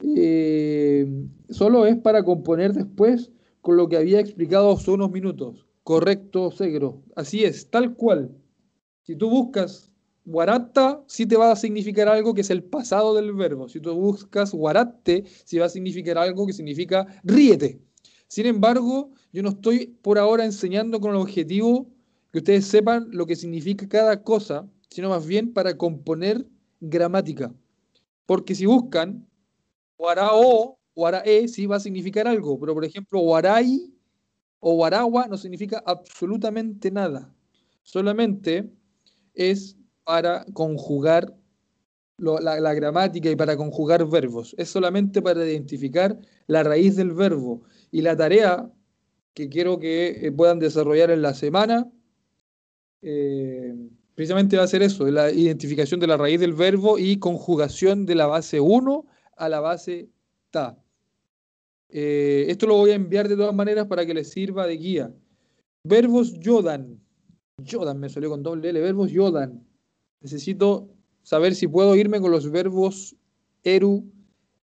[0.00, 1.06] Eh,
[1.48, 3.30] solo es para componer después
[3.60, 5.66] con lo que había explicado hace unos minutos.
[5.82, 7.02] Correcto, Segro.
[7.14, 8.30] Así es, tal cual.
[9.02, 9.92] Si tú buscas
[10.24, 13.68] guarata, sí te va a significar algo que es el pasado del verbo.
[13.68, 17.80] Si tú buscas guarate, sí va a significar algo que significa ríete.
[18.28, 21.86] Sin embargo, yo no estoy por ahora enseñando con el objetivo
[22.32, 26.44] que ustedes sepan lo que significa cada cosa, sino más bien para componer
[26.80, 27.54] gramática.
[28.26, 29.26] Porque si buscan
[29.98, 33.92] guarao, guarae, sí va a significar algo, pero por ejemplo, guaray
[34.60, 37.32] o guaragua no significa absolutamente nada.
[37.82, 38.70] Solamente
[39.34, 41.34] es para conjugar
[42.18, 44.54] la gramática y para conjugar verbos.
[44.56, 47.62] Es solamente para identificar la raíz del verbo.
[47.90, 48.70] Y la tarea
[49.36, 51.92] que quiero que eh, puedan desarrollar en la semana,
[53.02, 53.74] eh,
[54.14, 58.14] precisamente va a ser eso, la identificación de la raíz del verbo y conjugación de
[58.14, 59.06] la base 1
[59.36, 60.08] a la base
[60.50, 60.78] ta.
[61.88, 65.14] Eh, esto lo voy a enviar de todas maneras para que les sirva de guía.
[65.84, 67.00] Verbos yodan.
[67.58, 68.80] Yodan me salió con doble L.
[68.80, 69.64] Verbos yodan.
[70.20, 70.88] Necesito
[71.22, 73.16] saber si puedo irme con los verbos
[73.62, 74.04] eru,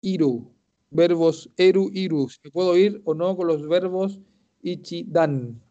[0.01, 0.51] iru.
[0.91, 2.29] Verbos eru, iru.
[2.29, 4.19] Si puedo ir o no con los verbos
[4.61, 5.61] ichi, dan.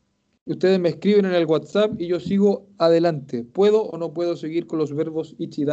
[0.47, 3.45] Ustedes me escriben en el WhatsApp y yo sigo adelante.
[3.45, 5.65] ¿Puedo o no puedo seguir con los verbos ichi,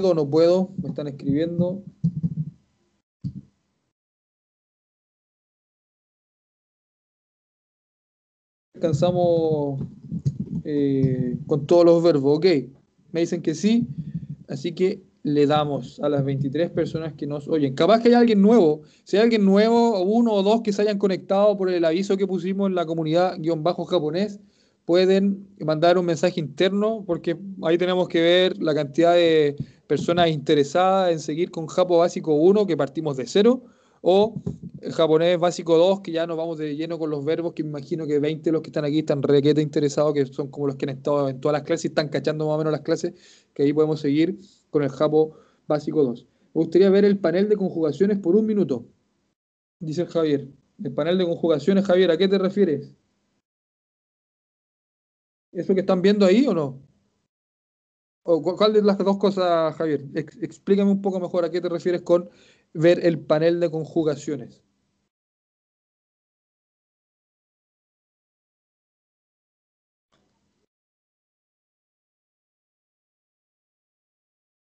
[0.00, 0.70] ¿Puedo no puedo?
[0.80, 1.82] Me están escribiendo.
[8.76, 9.80] Alcanzamos
[10.62, 12.38] eh, con todos los verbos.
[12.38, 12.46] Ok,
[13.10, 13.88] me dicen que sí,
[14.46, 17.74] así que le damos a las 23 personas que nos oyen.
[17.74, 18.82] Capaz que hay alguien nuevo.
[19.02, 22.28] Si hay alguien nuevo, uno o dos que se hayan conectado por el aviso que
[22.28, 24.38] pusimos en la comunidad guion bajo japonés,
[24.84, 29.56] pueden mandar un mensaje interno porque ahí tenemos que ver la cantidad de
[29.88, 33.64] personas interesadas en seguir con Japo Básico 1, que partimos de cero,
[34.02, 34.40] o
[34.92, 38.20] japonés básico 2, que ya nos vamos de lleno con los verbos, que imagino que
[38.20, 40.96] 20 de los que están aquí están requete interesados, que son como los que han
[40.96, 43.14] estado en todas las clases y están cachando más o menos las clases,
[43.54, 44.38] que ahí podemos seguir
[44.70, 45.32] con el Japo
[45.66, 46.26] básico 2.
[46.54, 48.86] Me gustaría ver el panel de conjugaciones por un minuto,
[49.80, 50.48] dice el Javier.
[50.84, 52.94] El panel de conjugaciones, Javier, ¿a qué te refieres?
[55.50, 56.87] ¿Eso que están viendo ahí o no?
[58.30, 60.00] ¿O cu- cuál de las dos cosas, Javier?
[60.14, 62.28] Ex- explícame un poco mejor a qué te refieres con
[62.74, 64.62] ver el panel de conjugaciones.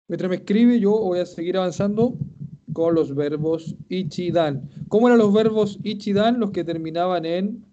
[0.08, 2.16] Mientras me escribe, yo voy a seguir avanzando
[2.74, 4.70] con los verbos ichidan.
[4.90, 6.40] ¿Cómo eran los verbos ichidan?
[6.40, 7.66] Los que terminaban en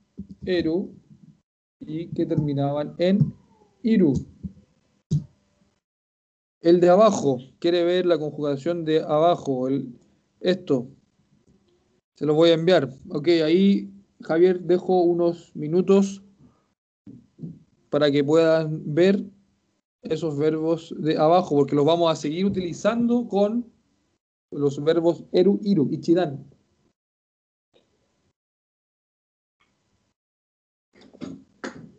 [0.44, 0.94] eru
[1.80, 3.34] y que terminaban en
[3.82, 4.14] iru.
[6.60, 9.94] El de abajo, quiere ver la conjugación de abajo, el,
[10.40, 10.88] esto.
[12.16, 12.92] Se lo voy a enviar.
[13.10, 13.88] Ok, ahí,
[14.22, 16.22] Javier, dejo unos minutos
[17.90, 19.24] para que puedan ver
[20.02, 23.70] esos verbos de abajo, porque los vamos a seguir utilizando con
[24.50, 26.44] los verbos eru, iru, ichidan.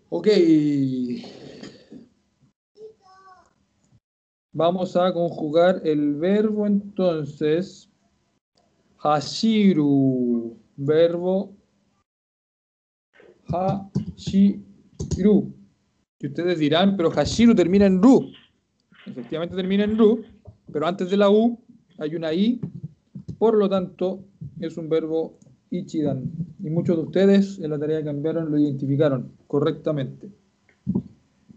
[0.10, 0.28] Ok.
[4.60, 7.88] Vamos a conjugar el verbo entonces.
[8.98, 10.58] Hashiru.
[10.76, 11.56] Verbo
[13.48, 14.66] Hashiru.
[16.20, 18.34] Que ustedes dirán, pero Hashiru termina en Ru.
[19.06, 20.26] Efectivamente termina en Ru,
[20.74, 21.58] pero antes de la U
[21.98, 22.60] hay una I.
[23.38, 24.26] Por lo tanto,
[24.60, 25.38] es un verbo
[25.70, 26.34] Ichidan.
[26.62, 30.28] Y muchos de ustedes en la tarea que enviaron lo identificaron correctamente.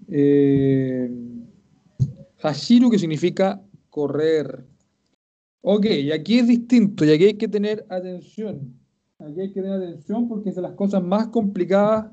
[0.07, 1.11] Eh,
[2.43, 4.66] Hashiru, que significa correr.
[5.61, 8.76] Ok, y aquí es distinto, y aquí hay que tener atención.
[9.18, 12.11] Aquí hay que tener atención porque es de las cosas más complicadas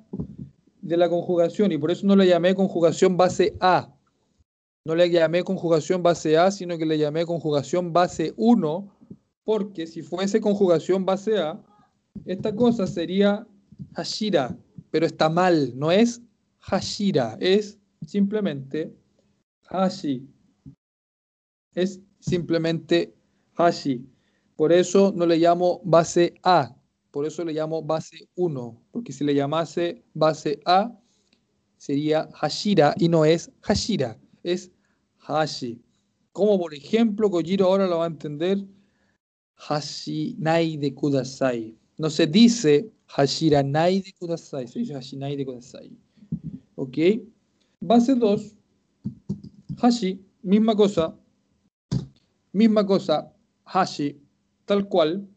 [0.81, 3.91] de la conjugación, y por eso no le llamé conjugación base A.
[4.85, 8.95] No le llamé conjugación base A, sino que le llamé conjugación base 1,
[9.43, 11.59] porque si fuese conjugación base A,
[12.25, 13.47] esta cosa sería
[13.93, 14.55] Hashira,
[14.91, 16.21] pero está mal, no es
[16.59, 18.93] Hashira, es simplemente
[19.69, 20.27] Hashi.
[21.75, 23.13] Es simplemente
[23.55, 24.05] Hashi.
[24.55, 26.75] Por eso no le llamo base A,
[27.11, 30.91] Por eso le llamo base 1, porque si le llamase base A,
[31.77, 34.71] sería Hashira y no es Hashira, es
[35.17, 35.81] Hashi.
[36.31, 38.63] Como por ejemplo, Kojiro ahora lo va a entender,
[39.55, 41.75] Hashinai de Kudasai.
[41.97, 45.91] No se dice Hashiranai de Kudasai, se dice Hashinai de Kudasai.
[46.75, 46.97] ¿Ok?
[47.81, 48.55] Base 2,
[49.81, 51.15] Hashi, misma cosa,
[52.51, 53.33] misma cosa,
[53.65, 54.21] Hashi,
[54.65, 55.27] tal cual.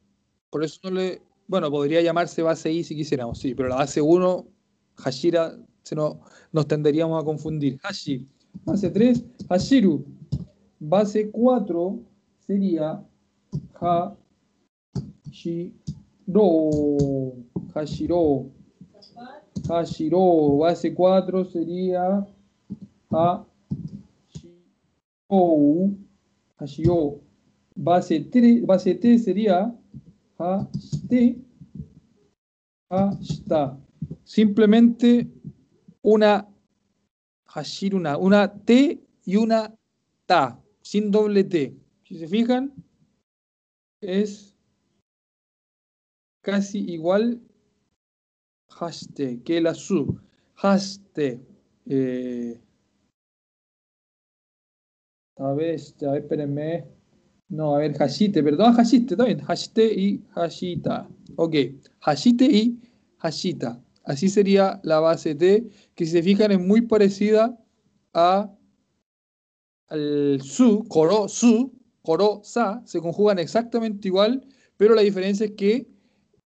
[0.50, 1.22] Por eso no le.
[1.46, 4.46] Bueno, podría llamarse base I si quisiéramos, sí, pero la base 1,
[4.96, 6.16] Hashira, se nos,
[6.50, 7.78] nos tenderíamos a confundir.
[7.82, 8.26] Hashi,
[8.64, 10.04] base 3, Hashiru.
[10.80, 12.00] Base 4
[12.46, 13.04] sería
[13.74, 14.12] Hashiro.
[17.74, 18.46] Hashiro.
[19.68, 20.56] Hashiro.
[20.58, 22.26] Base 4 sería
[23.10, 23.51] Hashiro.
[26.58, 27.22] Hashiro.
[27.74, 29.74] Base 3, base T sería
[30.38, 31.38] Hashite.
[32.90, 33.78] Hashita.
[34.24, 35.26] Simplemente
[36.02, 36.46] una
[37.46, 39.74] Hashiruna, una T y una
[40.26, 41.74] Ta, sin doble T.
[42.04, 42.74] Si se fijan,
[44.02, 44.54] es
[46.42, 47.40] casi igual
[48.68, 50.20] Hashte que la Su.
[50.56, 51.40] Hashte.
[51.86, 52.60] Eh,
[55.36, 56.84] a ver, a ver, espérenme.
[57.48, 59.40] No, a ver, Hashite, perdón, Hashite, está bien.
[59.40, 61.08] Hashite y Hashita.
[61.36, 61.54] Ok,
[62.00, 62.80] Hashite y
[63.18, 63.82] Hashita.
[64.04, 67.58] Así sería la base T, que si se fijan es muy parecida
[68.14, 68.50] a
[69.88, 71.72] al su, koro, su,
[72.02, 75.86] koro, sa, se conjugan exactamente igual, pero la diferencia es que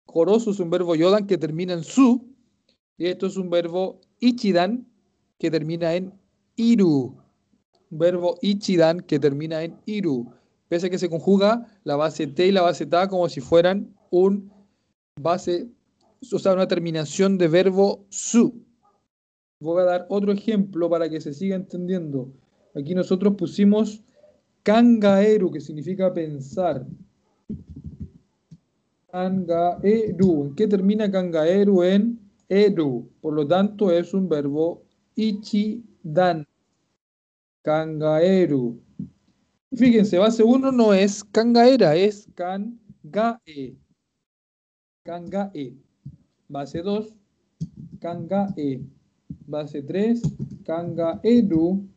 [0.05, 2.27] korosu es un verbo yodan que termina en su,
[2.97, 4.87] y esto es un verbo ichidan
[5.37, 6.13] que termina en
[6.55, 7.17] iru.
[7.89, 10.31] Verbo ichidan que termina en iru.
[10.67, 13.95] Pese a que se conjuga la base T y la base ta como si fueran
[14.09, 14.51] un
[15.19, 15.67] base,
[16.33, 18.65] o sea, una terminación de verbo su.
[19.59, 22.33] Voy a dar otro ejemplo para que se siga entendiendo.
[22.75, 24.01] Aquí nosotros pusimos
[24.63, 26.85] kangaeru, que significa pensar.
[29.11, 30.47] Kangaeru.
[30.47, 31.83] ¿En qué termina kangaeru?
[31.83, 32.19] En
[32.49, 33.07] eru.
[33.21, 34.83] Por lo tanto, es un verbo
[35.15, 36.45] ichidan.
[37.65, 38.79] Kangaeru.
[39.75, 43.75] Fíjense, base 1 no es kangaera, es kangae.
[45.03, 45.75] Kangae.
[46.47, 47.13] Base 2,
[47.99, 48.85] kangae.
[49.47, 50.21] Base 3,
[50.63, 51.89] kangaeru.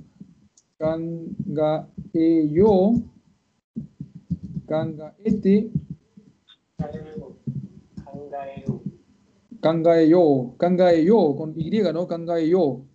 [0.80, 2.74] Kangaeyo.
[4.68, 5.72] Kangaete.
[9.66, 10.56] Kangaeyo.
[10.60, 11.36] Kangaeyo.
[11.36, 12.08] Con Y, ¿no?
[12.08, 12.86] Kangaeyo.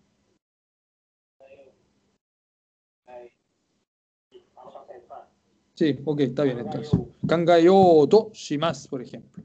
[5.75, 6.93] Sí, ok, está bien entonces.
[7.27, 9.43] Kangaeyo to shimasu, por ejemplo.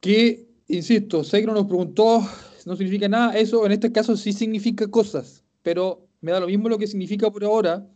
[0.00, 2.22] Que, insisto, Seikro nos preguntó,
[2.66, 3.38] no significa nada.
[3.38, 7.30] Eso en este caso sí significa cosas, pero me da lo mismo lo que significa
[7.30, 7.86] por ahora.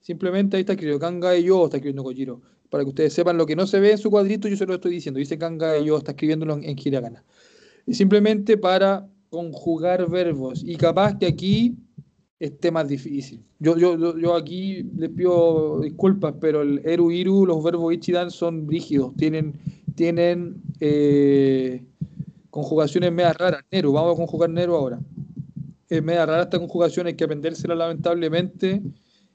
[0.00, 2.40] Simplemente ahí está escrito Kangaeyo, está escribiendo Kojiro.
[2.70, 4.74] Para que ustedes sepan lo que no se ve en su cuadrito, yo se lo
[4.74, 5.18] estoy diciendo.
[5.18, 6.76] Dice Kangaeyo, está escribiéndolo en, en.
[7.88, 10.62] Simplemente para conjugar verbos.
[10.64, 11.76] Y capaz que aquí
[12.38, 13.42] esté más difícil.
[13.60, 18.68] Yo, yo, yo, aquí les pido disculpas, pero el eru, iru, los verbos ichidan son
[18.68, 19.54] rígidos, tienen,
[19.94, 21.84] tienen eh,
[22.50, 23.62] conjugaciones media raras.
[23.70, 25.00] Neru, vamos a conjugar Neru ahora.
[25.88, 28.82] Es media rara esta conjugación, hay que aprendérsela lamentablemente.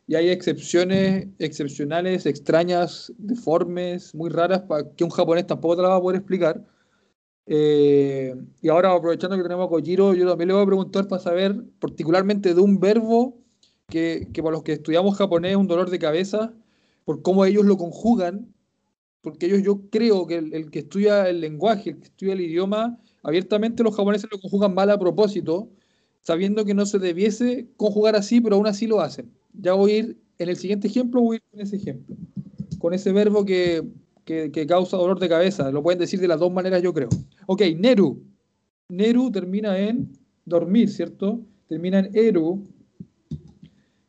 [0.05, 4.63] Y hay excepciones excepcionales, extrañas, deformes, muy raras,
[4.95, 6.63] que un japonés tampoco te la va a poder explicar.
[7.47, 11.21] Eh, y ahora, aprovechando que tenemos a Kojiro, yo también le voy a preguntar para
[11.21, 13.37] saber, particularmente de un verbo
[13.87, 16.53] que, que para los que estudiamos japonés es un dolor de cabeza,
[17.05, 18.53] por cómo ellos lo conjugan,
[19.21, 22.41] porque ellos, yo creo que el, el que estudia el lenguaje, el que estudia el
[22.41, 25.69] idioma, abiertamente los japoneses lo conjugan mal a propósito,
[26.21, 29.31] sabiendo que no se debiese conjugar así, pero aún así lo hacen.
[29.53, 32.15] Ya voy a ir, en el siguiente ejemplo, voy a ir con ese ejemplo,
[32.79, 33.87] con ese verbo que,
[34.28, 35.71] que, causa dolor de cabeza.
[35.71, 37.09] Lo pueden decir de las dos maneras, yo creo.
[37.47, 38.21] Ok, Neru.
[38.89, 40.11] Neru termina en
[40.45, 41.41] dormir, ¿cierto?
[41.67, 42.63] Termina en Eru.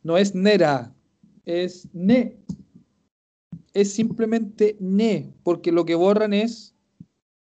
[0.03, 0.93] No es Nera,
[1.45, 2.37] es Ne.
[3.75, 6.75] Es simplemente Ne, porque lo que borran es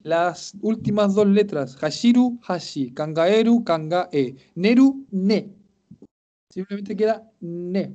[0.01, 1.77] las últimas dos letras.
[1.77, 2.91] Hashiru, Hashi.
[2.93, 4.37] Kangaeru, Kangae.
[4.55, 5.53] Neru, Ne.
[6.51, 7.93] Simplemente queda Ne.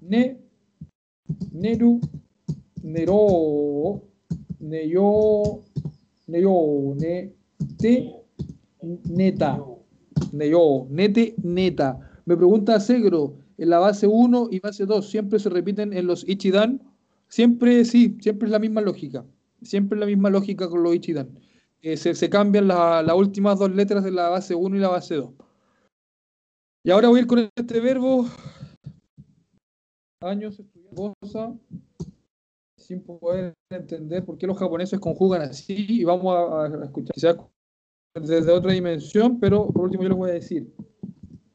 [0.00, 0.38] Ne.
[1.52, 2.00] Neru,
[2.82, 4.02] Nero,
[4.60, 5.60] Neyo,
[6.26, 8.12] Neyo, Nete,
[9.08, 9.64] Neta,
[10.32, 11.98] Neyo, Nete, Neta.
[12.24, 16.28] Me pregunta Segro, en la base 1 y base 2 siempre se repiten en los
[16.28, 16.80] Ichidan.
[17.28, 19.24] Siempre, sí, siempre es la misma lógica.
[19.62, 21.28] Siempre es la misma lógica con los Ichidan.
[21.82, 24.88] Eh, se, se cambian la- las últimas dos letras de la base 1 y la
[24.88, 25.30] base 2.
[26.84, 28.26] Y ahora voy a ir con este verbo.
[30.20, 31.52] Años estudiando cosa,
[32.92, 35.86] sin poder entender por qué los japoneses conjugan así.
[35.88, 37.36] Y vamos a, escuchar quizás
[38.14, 40.70] desde otra dimensión, pero por último yo les voy a decir.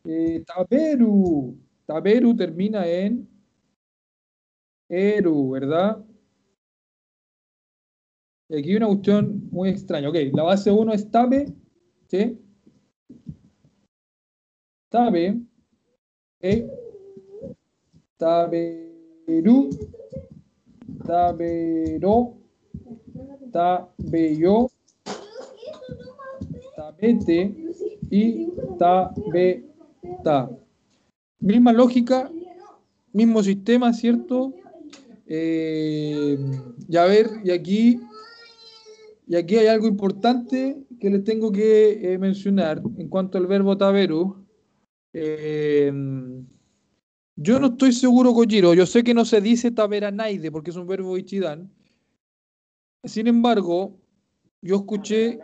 [0.06, 1.56] Eh, taberu.
[1.86, 3.28] Taberu termina en
[4.90, 6.04] eru, ¿verdad?
[8.50, 10.10] Y aquí hay una cuestión muy extraña.
[10.10, 11.54] Ok, la base 1 es tabe,
[12.08, 12.40] ¿sí?
[14.90, 15.42] Tabe,
[16.40, 16.66] e,
[18.18, 19.70] taberu,
[21.08, 22.34] tabero,
[23.52, 24.70] tabeyo,
[26.76, 27.56] tabete
[28.12, 30.50] y tabeta.
[31.40, 32.30] Misma lógica,
[33.14, 34.54] mismo sistema, ¿cierto?
[35.26, 36.38] Eh,
[36.88, 38.00] y a ver, y aquí,
[39.28, 43.78] y aquí hay algo importante que les tengo que eh, mencionar en cuanto al verbo
[43.78, 44.46] taberu.
[45.14, 45.92] Eh,
[47.40, 48.74] yo no estoy seguro, Kojiro.
[48.74, 51.72] Yo sé que no se dice taberanaide porque es un verbo ichidan.
[53.04, 53.96] Sin embargo,
[54.62, 55.40] yo escuché.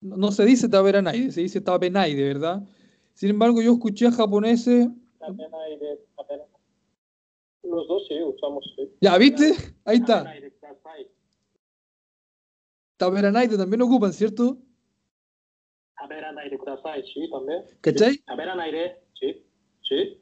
[0.00, 2.66] No se dice taberanaide, se dice tabenaide, ¿verdad?
[3.14, 4.88] Sin embargo, yo escuché a japoneses.
[4.88, 4.90] Eh,
[7.62, 8.64] Los dos sí usamos.
[9.00, 9.54] Ya, ¿viste?
[9.84, 10.34] Ahí está.
[12.96, 14.58] Taberanaide también ocupan, ¿cierto?
[15.96, 16.58] Taberanaide,
[17.14, 17.62] sí, también.
[17.80, 18.18] ¿Cachai?
[18.26, 19.46] Taberanaide, sí,
[19.88, 20.21] sí.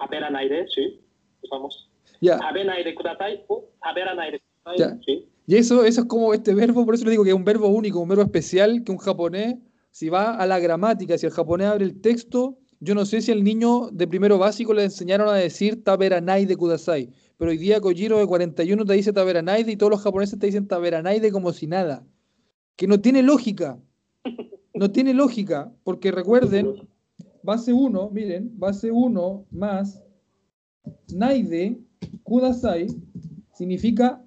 [0.00, 1.00] Saber al aire, sí.
[1.42, 1.90] Usamos.
[2.20, 2.38] Ya.
[2.38, 5.22] Saber al aire kudatai o saber al aire kudatai, ya.
[5.46, 7.68] Y eso, eso es como este verbo, por eso le digo que es un verbo
[7.68, 9.56] único, un verbo especial que un japonés,
[9.90, 13.32] si va a la gramática, si el japonés abre el texto, yo no sé si
[13.32, 17.80] al niño de primero básico le enseñaron a decir taberanai de kudasai, pero hoy día
[17.80, 21.66] Kojiro de 41 te dice taberanai y todos los japoneses te dicen taberanai como si
[21.66, 22.04] nada,
[22.76, 23.78] que no tiene lógica,
[24.74, 26.88] no tiene lógica, porque recuerden
[27.42, 30.02] base 1, miren, base 1 más
[31.12, 31.78] naide
[32.24, 32.86] kudasai
[33.52, 34.24] significa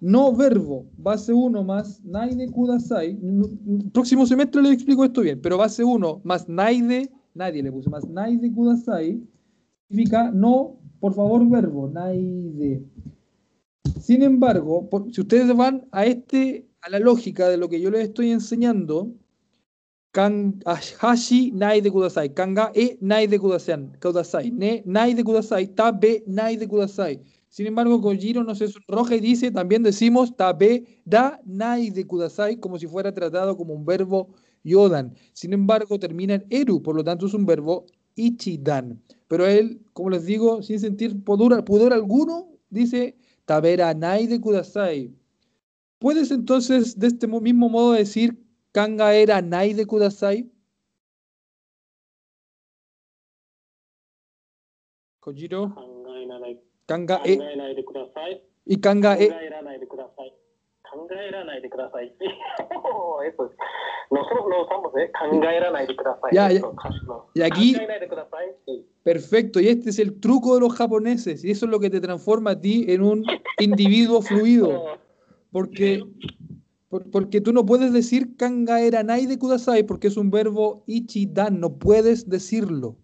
[0.00, 3.18] no verbo, base 1 más naide kudasai.
[3.92, 8.06] Próximo semestre les explico esto bien, pero base 1 más naide, nadie le puso más
[8.08, 9.22] naide kudasai,
[9.88, 12.84] significa no, por favor, verbo, naide.
[14.00, 18.08] Sin embargo, si ustedes van a este, a la lógica de lo que yo les
[18.08, 19.12] estoy enseñando,
[20.16, 20.32] kan,
[20.64, 27.14] ah, hashi naide kudasai, kanga e naide kudasai, kudasai, ne naide kudasai, tabe naide kudasai.
[27.56, 30.72] Sin embargo, Kojiro no se sonroja y dice, también decimos tabe
[31.04, 34.28] da nai de kudasai, como si fuera tratado como un verbo
[34.64, 35.14] yodan.
[35.32, 39.02] Sin embargo, termina en eru, por lo tanto es un verbo ichidan.
[39.28, 45.14] Pero él, como les digo, sin sentir pudor, pudor alguno, dice tabera nai de kudasai.
[45.98, 48.36] ¿Puedes entonces de este mo- mismo modo decir
[48.76, 50.44] Kanga era Nai de Kudasai.
[55.18, 55.72] Kojiro.
[56.84, 57.38] Kanga e.
[58.66, 59.30] Y Kanga e.
[64.10, 65.10] Nosotros lo usamos, ¿eh?
[66.32, 66.60] Ya, ya.
[67.32, 67.76] Y aquí.
[69.02, 69.58] Perfecto.
[69.58, 71.42] Y este es el truco de los japoneses.
[71.42, 73.24] Y eso es lo que te transforma a ti en un
[73.58, 74.98] individuo fluido.
[75.50, 76.04] Porque
[76.88, 81.60] porque tú no puedes decir kanga era nai de kudasai porque es un verbo ichidan,
[81.60, 82.96] no puedes decirlo.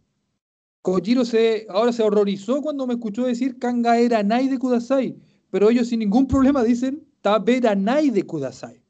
[0.83, 5.17] Kojiro se, ahora se horrorizó cuando me escuchó decir kanga era nai de kudasai,
[5.51, 8.83] pero ellos sin ningún problema dicen tabera nai de kudasai.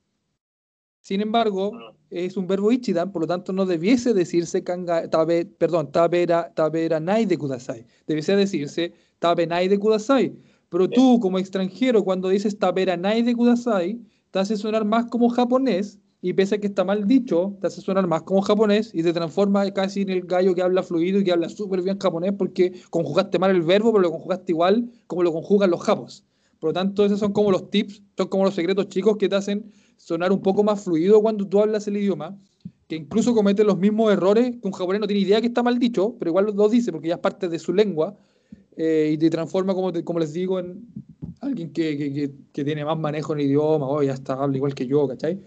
[1.01, 1.73] Sin embargo,
[2.11, 7.01] es un verbo ichidan, por lo tanto no debiese decirse kanga, tabe, perdón, tabera, tabera
[7.01, 7.85] nai de kudasai.
[8.07, 10.33] Debiese decirse tabe nai de kudasai.
[10.69, 14.01] Pero tú, como extranjero, cuando dices tabera nai de kudasai,
[14.33, 17.81] te hace sonar más como japonés, y pese a que está mal dicho, te hace
[17.81, 21.25] sonar más como japonés y te transforma casi en el gallo que habla fluido y
[21.25, 25.25] que habla súper bien japonés porque conjugaste mal el verbo, pero lo conjugaste igual como
[25.25, 26.25] lo conjugan los japos.
[26.61, 29.35] Por lo tanto, esos son como los tips, son como los secretos chicos que te
[29.35, 32.39] hacen sonar un poco más fluido cuando tú hablas el idioma,
[32.87, 35.81] que incluso cometen los mismos errores que un japonés no tiene idea que está mal
[35.81, 38.17] dicho, pero igual lo dice porque ya es parte de su lengua
[38.77, 40.87] eh, y te transforma, como, como les digo, en
[41.43, 42.13] alguien que, que-
[42.53, 45.41] que- tiene más manejo en el idioma, o ya está, habla igual que yo, ¿cachai?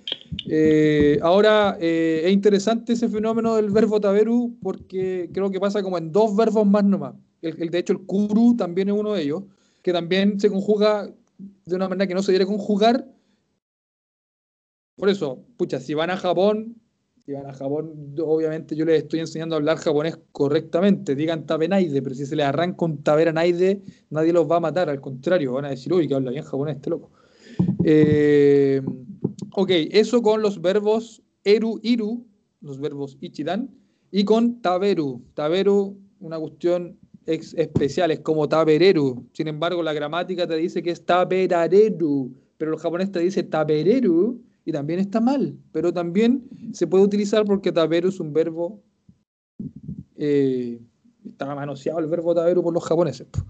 [0.50, 5.98] Eh, ahora, eh, es interesante ese fenómeno del verbo taberu porque creo que pasa como
[5.98, 7.16] en dos verbos más nomás.
[7.42, 9.44] El, el- de hecho, el kuru también es uno de ellos,
[9.82, 11.10] que también se conjuga
[11.66, 13.08] de una manera que no se debe conjugar.
[14.98, 16.76] Por eso, pucha, si van a Japón,
[17.26, 21.16] Si van a Japón, obviamente yo les estoy enseñando a hablar japonés correctamente.
[21.16, 24.90] Digan tabenaide, pero si se les arranca un taberanaide, nadie los va a matar.
[24.90, 27.10] Al contrario, van a decir, uy, que habla bien japonés este loco.
[27.84, 28.80] Eh,
[29.56, 32.28] ok, eso con los verbos eru, iru,
[32.62, 33.72] los verbos ichidan,
[34.12, 35.24] y con taberu.
[35.34, 39.26] Taberu, una cuestión ex- especial, es como tabereru.
[39.34, 44.42] Sin embargo, la gramática te dice que es taberareru, pero el japonés te dice tabereru
[44.66, 48.82] y también está mal, pero también se puede utilizar porque taberu es un verbo,
[50.18, 50.82] eh,
[51.24, 53.28] está manoseado el verbo taberu por los japoneses.
[53.28, 53.46] po.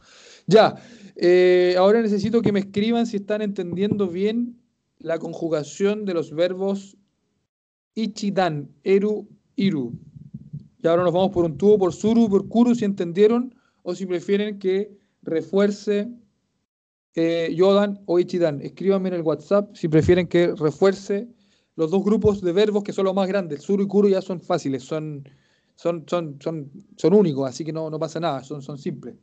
[0.45, 0.75] Ya,
[1.15, 4.59] eh, ahora necesito que me escriban si están entendiendo bien
[4.99, 6.97] la conjugación de los verbos
[7.95, 9.93] ichidan, eru, iru.
[10.83, 14.05] Y ahora nos vamos por un tubo, por suru, por kuru, si entendieron, o si
[14.05, 14.91] prefieren que
[15.23, 16.11] refuerce
[17.15, 18.61] eh, Yodan o Ichidan.
[18.61, 21.27] Escríbanme en el WhatsApp si prefieren que refuerce
[21.75, 23.63] los dos grupos de verbos que son los más grandes.
[23.63, 25.27] Suru y kuru ya son fáciles, son,
[25.75, 29.15] son, son, son, son únicos, así que no, no pasa nada, son, son simples.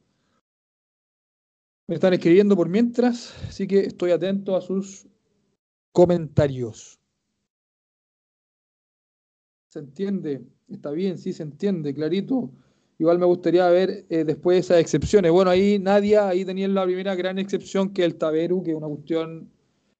[1.88, 5.06] Me están escribiendo por mientras, así que estoy atento a sus
[5.92, 6.98] comentarios.
[9.68, 10.42] ¿Se entiende?
[10.68, 12.50] Está bien, sí se entiende, clarito.
[13.02, 15.32] Igual me gustaría ver eh, después esas excepciones.
[15.32, 18.86] Bueno, ahí Nadia, ahí tenían la primera gran excepción que el Taberu, que es una
[18.86, 19.50] cuestión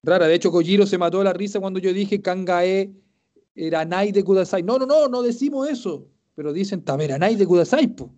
[0.03, 0.25] rara.
[0.25, 2.93] De hecho, Kojiro se mató de la risa cuando yo dije Kangae
[3.55, 4.63] era Nai de Kudasai.
[4.63, 6.07] No, no, no, no decimos eso.
[6.33, 8.07] Pero dicen Taberanai de Kudasai, po.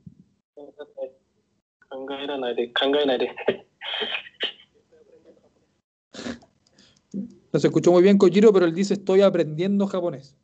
[7.51, 10.35] No se escuchó muy bien Kojiro, pero él dice estoy aprendiendo japonés.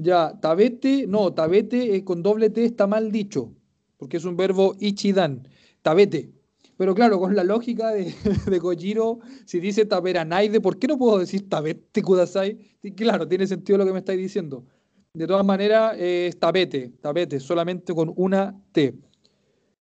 [0.00, 3.52] Ya, tabete, no, tabete con doble T está mal dicho,
[3.96, 5.48] porque es un verbo ichidan,
[5.82, 6.30] tabete.
[6.76, 8.04] Pero claro, con la lógica de,
[8.46, 12.56] de si dice taberanaide, ¿por qué no puedo decir tabete kudasai?
[12.94, 14.64] Claro, tiene sentido lo que me estáis diciendo.
[15.12, 18.94] De todas maneras, es tapete, tapete, solamente con una T.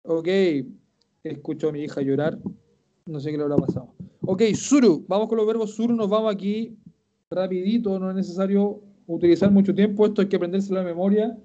[0.04, 0.28] Ok,
[1.24, 2.38] escucho a mi hija llorar.
[3.06, 3.92] No sé qué le habrá pasado.
[4.20, 5.04] Ok, suru.
[5.08, 5.96] Vamos con los verbos suru.
[5.96, 6.76] Nos vamos aquí
[7.28, 7.98] rapidito.
[7.98, 10.06] No es necesario utilizar mucho tiempo.
[10.06, 11.36] Esto hay que aprenderse la memoria.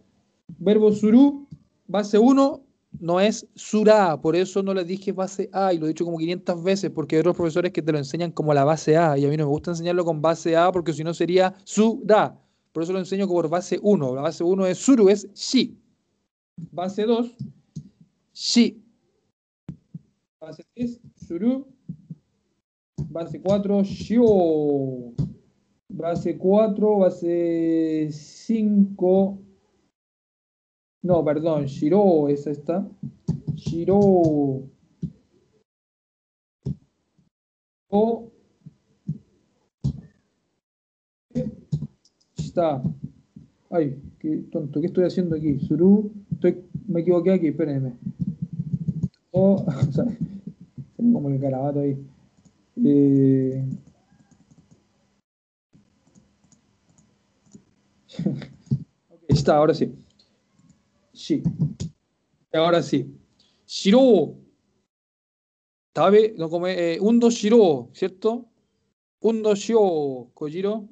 [0.60, 1.48] Verbo suru,
[1.88, 2.64] base 1,
[3.00, 4.20] no es surá.
[4.22, 7.16] Por eso no les dije base A y lo he dicho como 500 veces porque
[7.16, 9.46] hay otros profesores que te lo enseñan como la base A y a mí no
[9.46, 12.38] me gusta enseñarlo con base A porque si no sería surá.
[12.72, 14.16] Por eso lo enseño por base 1.
[14.16, 15.78] La base 1 es suru, es shi.
[16.72, 17.36] Base 2,
[18.34, 18.82] shi.
[20.40, 21.68] Base 3, suru.
[23.10, 25.14] Base 4, shio.
[25.94, 29.40] Base 4, base 5.
[31.04, 32.88] No, perdón, shiro, esa está.
[33.56, 34.70] Shiro.
[42.38, 42.84] Está.
[43.70, 45.60] Ay, qué tonto, ¿qué estoy haciendo aquí?
[45.60, 46.12] Suru.
[46.32, 47.94] Estoy, me equivoqué aquí, espérenme.
[49.32, 49.66] O.
[49.68, 50.06] O sea,
[50.98, 51.98] tengo como el garabato ahí.
[52.84, 53.66] Eh,
[59.10, 59.94] ok, está, ahora sí.
[61.14, 61.44] Sí.
[62.54, 63.06] Ahora sí.
[63.66, 64.36] Shiro.
[65.94, 68.46] Tabe, no come, eh, undo shiro, ¿cierto?
[69.22, 70.88] Undo shio, Kojiro.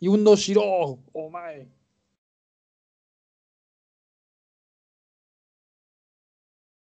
[0.00, 0.62] Y undo shiro,
[1.12, 1.68] oh my.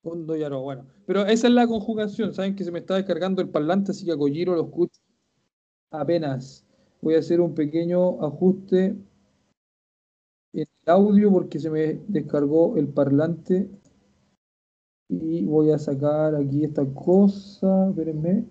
[0.04, 0.88] Undo yaro, bueno.
[1.06, 2.34] Pero esa es la conjugación.
[2.34, 5.00] Saben que se me está descargando el parlante, así que a Kojiro lo escucho
[5.92, 6.66] apenas.
[7.02, 8.96] Voy a hacer un pequeño ajuste
[10.54, 13.70] en el audio porque se me descargó el parlante.
[15.10, 17.90] Y voy a sacar aquí esta cosa.
[17.90, 18.46] Espérenme.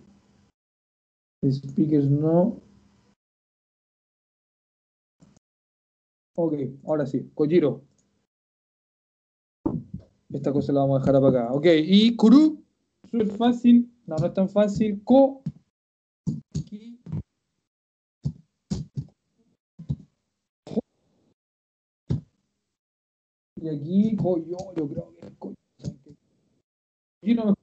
[1.45, 2.61] Speakers no.
[6.37, 7.31] Ok, ahora sí.
[7.35, 7.83] Kojiro.
[10.31, 11.53] Esta cosa la vamos a dejar para acá.
[11.53, 12.63] Ok, y Kuru.
[13.11, 13.91] Súper fácil.
[14.07, 15.03] No, no es tan fácil.
[15.05, 15.43] Ko.
[23.61, 25.55] Y aquí, Koyo, yo creo que es Koyo.
[27.23, 27.55] ¿Aquí no me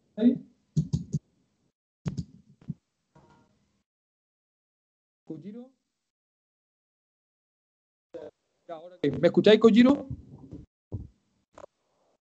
[8.67, 9.11] ahora sí.
[9.11, 10.07] ¿Me escucháis, Kojiro?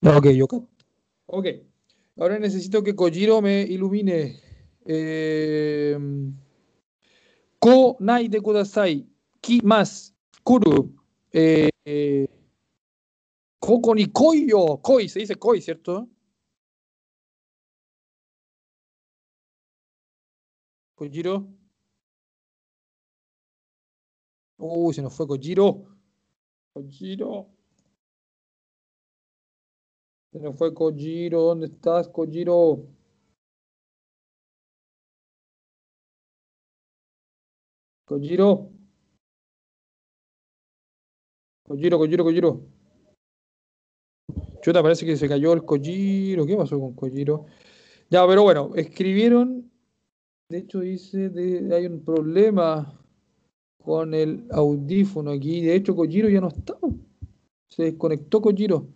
[0.03, 0.47] Ok, yo.
[1.27, 1.47] Ok.
[2.17, 4.41] Ahora necesito que Kojiro me ilumine.
[4.85, 5.97] Eh,
[7.59, 9.07] ko nai de kudasai.
[9.41, 10.15] Ki más.
[10.43, 10.95] Kuru.
[11.33, 12.29] Eh, eh,
[13.73, 14.77] Koko ni koyo.
[14.83, 16.07] Koi, se dice koi, ¿cierto?
[20.95, 21.49] Kojiro.
[24.59, 25.87] Uy, se nos fue Kojiro.
[26.75, 27.49] Kojiro.
[30.33, 31.41] Se nos fue Kojiro.
[31.41, 32.87] ¿Dónde estás, Kojiro?
[38.05, 38.71] Kojiro.
[41.65, 42.72] Kojiro, Kojiro, Kojiro.
[44.63, 46.47] Chuta, parece que se cayó el Kojiro.
[46.47, 47.47] ¿Qué pasó con Kojiro?
[48.09, 49.69] Ya, pero bueno, escribieron.
[50.49, 52.97] De hecho, dice de, hay un problema
[53.79, 55.63] con el audífono aquí.
[55.63, 56.77] De hecho, Kojiro ya no está.
[57.67, 58.87] Se desconectó Kojiro.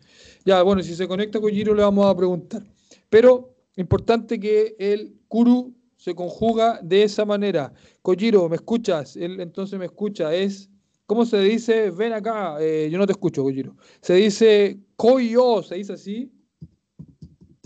[0.44, 2.62] Ya, bueno, si se conecta Kojiro le vamos a preguntar.
[3.10, 7.72] Pero importante que el Kuru se conjuga de esa manera.
[8.02, 9.16] Kojiro, ¿me escuchas?
[9.16, 10.32] Él entonces me escucha.
[10.32, 10.70] Es,
[11.06, 11.90] ¿cómo se dice?
[11.90, 12.56] Ven acá.
[12.60, 13.76] Eh, yo no te escucho, Kojiro.
[14.00, 16.32] Se dice koyo, se dice así.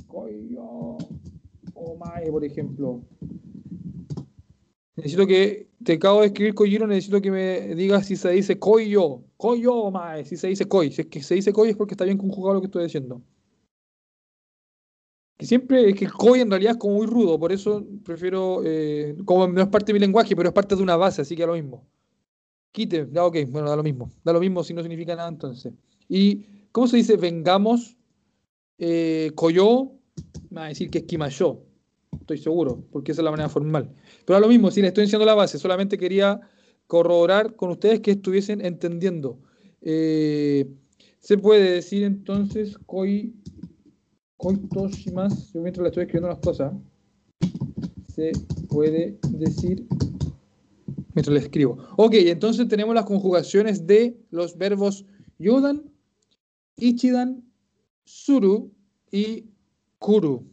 [0.07, 0.99] Koyo.
[1.75, 3.03] Omae, por ejemplo.
[4.97, 9.23] Necesito que, te acabo de escribir Kojiro, necesito que me digas si se dice koyo.
[9.37, 10.25] Koyo, omae.
[10.25, 10.93] Si se dice koi.
[10.93, 13.23] Si es que se dice koi es porque está bien conjugado lo que estoy diciendo.
[15.39, 18.61] Que siempre es que el koi en realidad es como muy rudo, por eso prefiero,
[18.63, 21.35] eh, como no es parte de mi lenguaje, pero es parte de una base, así
[21.35, 21.87] que da lo mismo.
[22.73, 24.11] Quite, ya ok, bueno, da lo mismo.
[24.25, 25.73] Da lo mismo si no significa nada entonces.
[26.09, 27.97] ¿Y cómo se dice vengamos?
[28.79, 29.33] Eh,
[30.51, 31.63] me va a decir que es kimayo,
[32.19, 33.95] estoy seguro, porque esa es la manera formal.
[34.25, 36.41] Pero da lo mismo, si le estoy enseñando la base, solamente quería
[36.87, 39.39] corroborar con ustedes que estuviesen entendiendo.
[39.83, 40.69] Eh,
[41.19, 43.35] se puede decir entonces koi
[45.13, 46.73] más, yo mientras le estoy escribiendo las cosas,
[48.15, 48.33] se
[48.69, 49.87] puede decir
[51.15, 51.79] mientras le escribo.
[51.97, 55.05] Ok, entonces tenemos las conjugaciones de los verbos
[55.39, 55.83] yudan,
[56.77, 57.45] ichidan,
[58.05, 58.73] suru
[59.11, 59.47] y
[59.99, 60.45] kuru.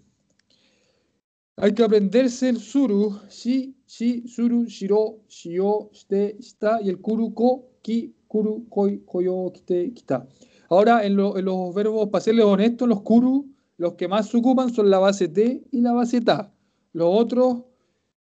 [1.58, 7.34] Hay que aprenderse el suru, shi, shi, suru, shiro, shio, shite, shita y el kuru,
[7.34, 10.28] ko, ki, kuru, koi, koyo, kite, kita.
[10.70, 13.47] Ahora, en, lo, en los verbos, para serles honestos, los kuru
[13.78, 16.51] los que más se ocupan son la base T y la base Ta.
[16.93, 17.64] Los otros,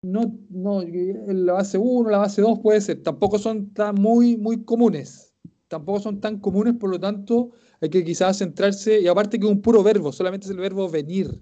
[0.06, 3.02] no, no, la base 1, la base 2 puede ser.
[3.02, 5.34] Tampoco son tan muy, muy comunes.
[5.68, 7.52] Tampoco son tan comunes, por lo tanto,
[7.82, 9.02] hay que quizás centrarse.
[9.02, 11.42] Y aparte que es un puro verbo, solamente es el verbo venir.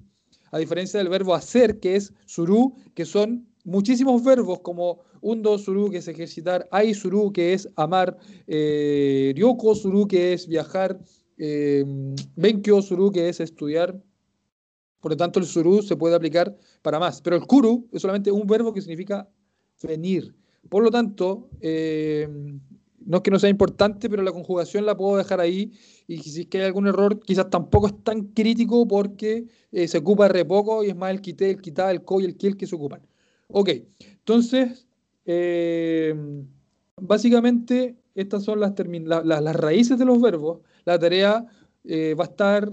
[0.52, 5.90] A diferencia del verbo hacer, que es suru, que son muchísimos verbos como undo suru,
[5.90, 11.00] que es ejercitar, ai suru, que es amar, eh, ryoko suru, que es viajar,
[11.38, 11.84] eh,
[12.36, 14.02] Benkyo Suru, que es estudiar.
[15.04, 17.22] Por lo tanto, el Suru se puede aplicar para más.
[17.22, 19.28] Pero el Kuru es solamente un verbo que significa
[19.82, 20.34] venir.
[20.70, 22.26] Por lo tanto, eh,
[23.06, 25.74] no es que no sea importante, pero la conjugación la puedo dejar ahí.
[26.08, 29.98] Y si es que hay algún error, quizás tampoco es tan crítico porque eh, se
[29.98, 32.56] ocupa re poco y es más el quité, el quitá, el co y el kiel
[32.56, 33.02] que se ocupan.
[33.50, 34.88] Ok, entonces,
[35.26, 36.16] eh,
[36.96, 38.74] básicamente estas son las,
[39.26, 41.46] las raíces de los verbos la tarea
[41.86, 42.72] va a estar,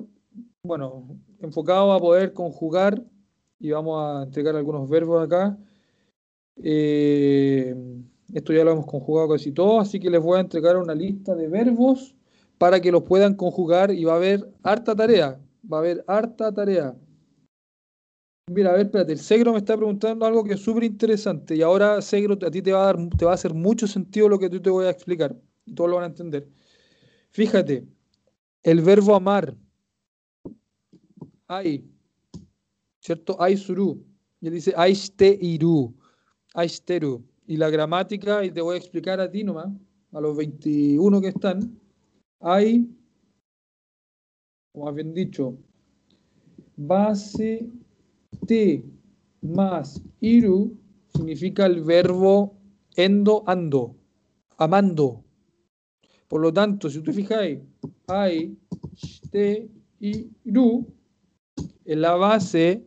[0.62, 3.02] bueno, enfocado a poder conjugar
[3.58, 5.58] y vamos a entregar algunos verbos acá.
[6.56, 7.74] Eh,
[8.32, 11.34] esto ya lo hemos conjugado casi todo, así que les voy a entregar una lista
[11.34, 12.14] de verbos
[12.58, 16.52] para que los puedan conjugar y va a haber harta tarea, va a haber harta
[16.52, 16.94] tarea.
[18.50, 21.62] Mira, a ver, espérate, el Segro me está preguntando algo que es súper interesante y
[21.62, 24.38] ahora, Segro, a ti te va a, dar, te va a hacer mucho sentido lo
[24.38, 25.36] que tú te voy a explicar,
[25.74, 26.48] todos lo van a entender.
[27.30, 27.86] Fíjate,
[28.62, 29.56] el verbo amar.
[31.50, 31.84] Ay.
[33.00, 33.36] ¿Cierto?
[33.42, 34.06] Ay suru.
[34.40, 35.92] Y él dice aiste iru.
[36.54, 37.24] Aisteru.
[37.46, 39.68] Y la gramática, y te voy a explicar a ti nomás,
[40.12, 41.80] a los 21 que están.
[42.38, 42.88] Hay,
[44.72, 45.58] o más bien dicho,
[46.76, 47.68] base
[48.46, 48.84] te
[49.42, 50.78] más iru
[51.08, 52.56] significa el verbo
[52.94, 53.96] endo ando,
[54.56, 55.24] amando.
[56.28, 57.58] Por lo tanto, si tú fijáis,
[58.06, 58.56] hay,
[59.32, 60.99] te y ru, en
[61.84, 62.84] la base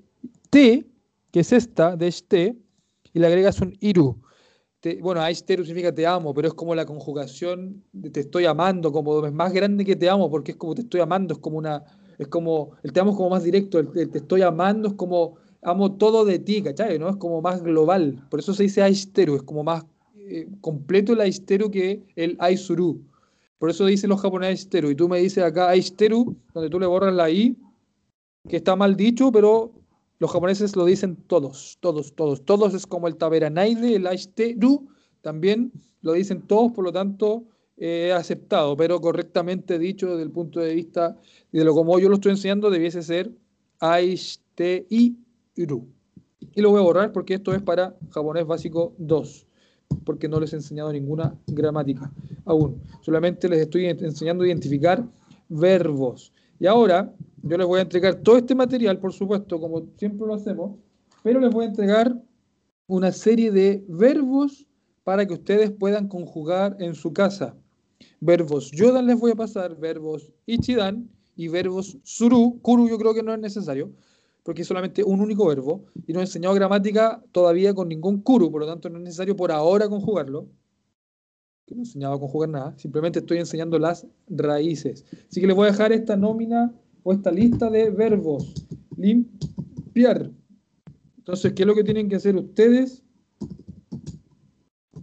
[0.49, 0.85] te,
[1.31, 2.57] que es esta, de este,
[3.13, 4.21] y le agregas un iru.
[5.01, 9.25] bueno, aisteru significa te amo, pero es como la conjugación de te estoy amando, como
[9.25, 11.83] es más grande que te amo, porque es como te estoy amando, es como una,
[12.17, 15.35] es como, el te amo es como más directo, el, te estoy amando es como
[15.61, 16.99] amo todo de ti, ¿cachai?
[16.99, 17.09] ¿no?
[17.09, 19.85] Es como más global, por eso se dice aisteru, es como más
[20.15, 23.01] eh, completo el aisteru que el aisuru.
[23.59, 24.89] Por eso dicen los japoneses aisteru.
[24.89, 27.55] Y tú me dices acá aisteru, donde tú le borras la i,
[28.47, 29.71] que está mal dicho, pero
[30.19, 32.43] los japoneses lo dicen todos, todos, todos.
[32.45, 34.87] Todos es como el taberanaide, el aisteru,
[35.21, 35.71] también
[36.01, 37.45] lo dicen todos, por lo tanto,
[37.77, 41.17] he aceptado, pero correctamente dicho desde el punto de vista
[41.51, 43.31] de lo como yo lo estoy enseñando, debiese ser
[43.79, 45.17] aisteiru.
[46.55, 49.47] Y lo voy a borrar porque esto es para japonés básico 2.
[50.05, 52.11] porque no les he enseñado ninguna gramática
[52.45, 52.81] aún.
[53.01, 55.05] Solamente les estoy enseñando a identificar
[55.49, 56.33] verbos.
[56.59, 57.13] Y ahora
[57.43, 60.79] yo les voy a entregar todo este material, por supuesto, como siempre lo hacemos,
[61.23, 62.17] pero les voy a entregar
[62.87, 64.65] una serie de verbos
[65.03, 67.55] para que ustedes puedan conjugar en su casa.
[68.21, 72.59] Verbos yodan les voy a pasar, verbos ichidan y verbos suru.
[72.61, 73.91] Kuru yo creo que no es necesario,
[74.43, 75.83] porque es solamente un único verbo.
[76.07, 79.35] Y no he enseñado gramática todavía con ningún kuru, por lo tanto no es necesario
[79.35, 80.47] por ahora conjugarlo.
[81.65, 85.03] Que no he enseñado a conjugar nada, simplemente estoy enseñando las raíces.
[85.29, 86.73] Así que les voy a dejar esta nómina
[87.03, 88.53] o esta lista de verbos.
[88.97, 90.31] Limpiar.
[91.17, 93.03] Entonces, ¿qué es lo que tienen que hacer ustedes?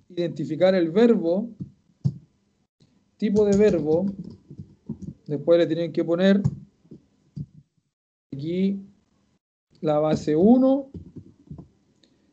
[0.09, 1.51] Identificar el verbo
[3.21, 4.07] tipo de verbo,
[5.27, 6.43] después le tienen que poner
[8.33, 8.81] aquí
[9.83, 10.91] la base 1,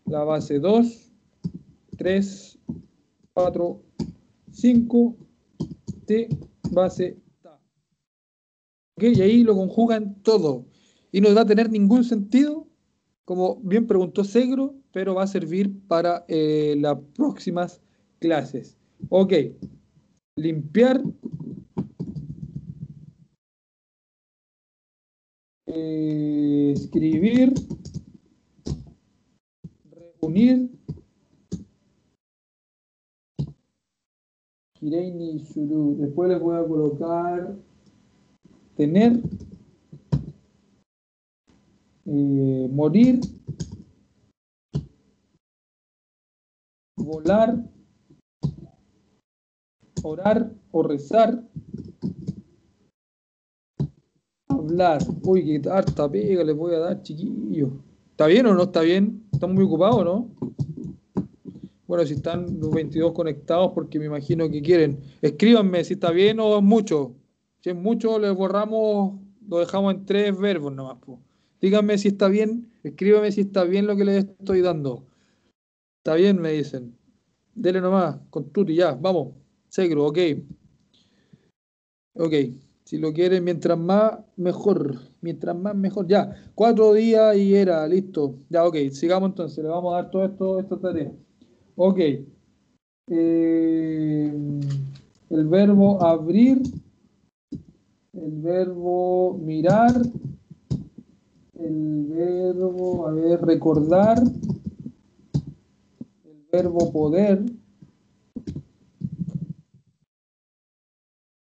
[0.06, 1.12] la base 2,
[1.98, 2.60] 3,
[3.34, 3.82] 4,
[4.50, 5.16] 5,
[6.06, 6.30] T,
[6.72, 7.18] base
[8.98, 9.08] ta.
[9.08, 10.66] Y ahí lo conjugan todo.
[11.12, 12.68] Y no va a tener ningún sentido,
[13.26, 17.82] como bien preguntó Segro, pero va a servir para eh, las próximas
[18.20, 18.78] clases.
[19.10, 19.34] Ok
[20.38, 21.02] limpiar,
[25.66, 27.54] eh, escribir,
[30.22, 30.70] reunir,
[34.76, 35.98] Kireini Shuru.
[35.98, 37.56] Después les voy a colocar
[38.78, 39.20] tener,
[42.06, 43.20] eh, morir,
[46.96, 47.58] volar,
[50.04, 51.44] orar o rezar,
[54.48, 55.02] hablar.
[55.24, 57.72] Uy, qué harta pega les voy a dar, chiquillos.
[58.12, 59.28] ¿Está bien o no está bien?
[59.32, 60.30] ¿Están muy ocupados no?
[61.88, 65.00] Bueno, si están los 22 conectados, porque me imagino que quieren.
[65.22, 67.16] Escríbanme si está bien o mucho.
[67.62, 70.98] Si es mucho, les borramos, lo dejamos en tres verbos nomás.
[71.60, 75.04] Díganme si está bien, escríbanme si está bien lo que les estoy dando.
[76.00, 76.96] Está bien, me dicen.
[77.56, 79.34] Dele nomás, con tuti, ya, vamos.
[79.70, 80.18] Segro, ok.
[82.14, 82.34] Ok,
[82.84, 84.96] si lo quieren, mientras más, mejor.
[85.22, 86.08] Mientras más, mejor.
[86.08, 88.36] Ya, cuatro días y era, listo.
[88.50, 89.64] Ya, ok, sigamos entonces.
[89.64, 91.12] Le vamos a dar todo esto, esta tarea.
[91.76, 92.00] Ok.
[93.10, 94.34] Eh,
[95.30, 96.62] el verbo abrir.
[98.18, 99.94] El verbo mirar.
[101.54, 104.18] El verbo, a ver, recordar.
[106.26, 107.46] El verbo poder.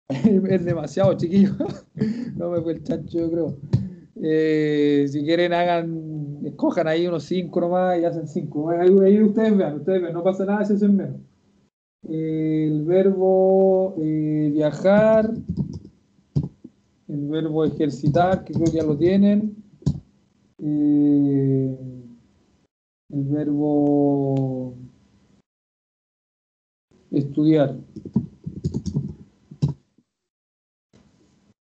[0.49, 1.53] es demasiado chiquillo.
[2.36, 3.57] no me fue el chancho, yo creo.
[4.21, 8.69] Eh, si quieren, hagan, escojan ahí unos 5 nomás y hacen 5.
[8.69, 11.21] Ahí, ustedes vean, ustedes vean, no pasa nada si hacen menos.
[12.07, 15.34] el verbo eh, viajar,
[17.08, 19.55] el verbo ejercitar, que creo que ya lo tienen.
[20.60, 21.78] Eh,
[23.10, 24.76] el verbo
[27.12, 27.78] estudiar.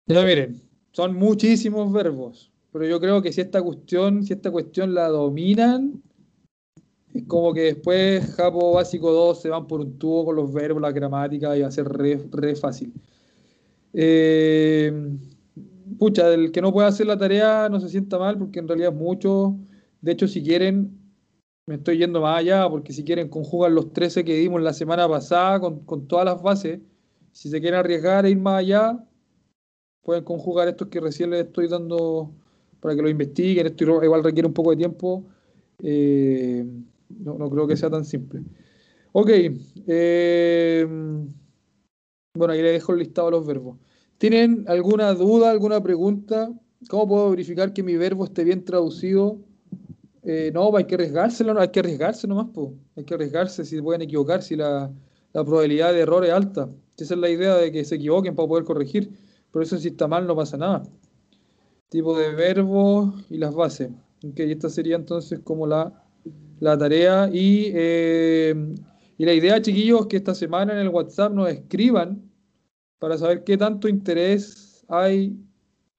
[0.08, 0.62] Ya miren,
[0.92, 6.04] son muchísimos verbos, pero yo creo que si esta cuestión, si esta cuestión la dominan,
[7.14, 10.82] es como que después Japo básico 2 se van por un tubo con los verbos,
[10.82, 12.94] la gramática y va a ser re, fácil.
[13.94, 14.92] Eh,
[15.98, 18.92] pucha, el que no pueda hacer la tarea no se sienta mal porque en realidad
[18.94, 19.58] es mucho.
[20.02, 21.00] De hecho, si quieren,
[21.66, 25.08] me estoy yendo más allá porque si quieren conjugan los 13 que dimos la semana
[25.08, 26.80] pasada con, con todas las bases.
[27.32, 29.04] Si se quieren arriesgar a ir más allá,
[30.04, 32.32] pueden conjugar estos que recién les estoy dando
[32.80, 33.66] para que lo investiguen.
[33.68, 35.26] Esto igual requiere un poco de tiempo.
[35.82, 36.66] Eh,
[37.10, 38.42] no, creo que sea tan simple.
[39.14, 39.30] Ok.
[39.88, 40.88] Eh,
[42.36, 43.78] bueno, ahí les dejo el listado de los verbos.
[44.18, 46.52] ¿Tienen alguna duda, alguna pregunta?
[46.90, 49.38] ¿Cómo puedo verificar que mi verbo esté bien traducido?
[50.24, 52.48] Eh, no, hay que arriesgarse, no, hay que arriesgarse nomás,
[52.96, 54.92] hay que arriesgarse si pueden equivocar, si la,
[55.34, 56.70] la probabilidad de error es alta.
[56.98, 59.12] Esa es la idea de que se equivoquen para poder corregir.
[59.52, 60.84] Por eso si está mal no pasa nada.
[61.90, 63.92] Tipo de verbo y las bases.
[64.36, 65.94] Esta sería entonces como la,
[66.60, 67.30] tarea.
[67.32, 68.56] Y, eh,
[69.18, 72.23] y la idea, chiquillos, que esta semana en el WhatsApp nos escriban
[73.04, 75.36] para saber qué tanto interés hay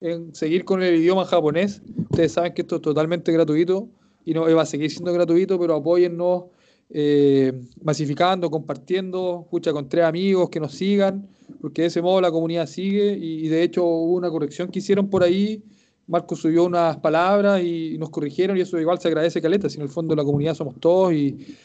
[0.01, 1.83] en seguir con el idioma japonés.
[2.09, 3.87] Ustedes saben que esto es totalmente gratuito
[4.25, 6.45] y no va a seguir siendo gratuito, pero apóyennos
[6.89, 7.53] eh,
[7.83, 11.27] masificando, compartiendo, escucha con tres amigos que nos sigan,
[11.61, 15.07] porque de ese modo la comunidad sigue y, de hecho hubo una corrección que hicieron
[15.07, 15.61] por ahí.
[16.07, 19.83] Marco subió unas palabras y, nos corrigieron y eso igual se agradece caleta, si en
[19.83, 21.55] el fondo la comunidad somos todos y,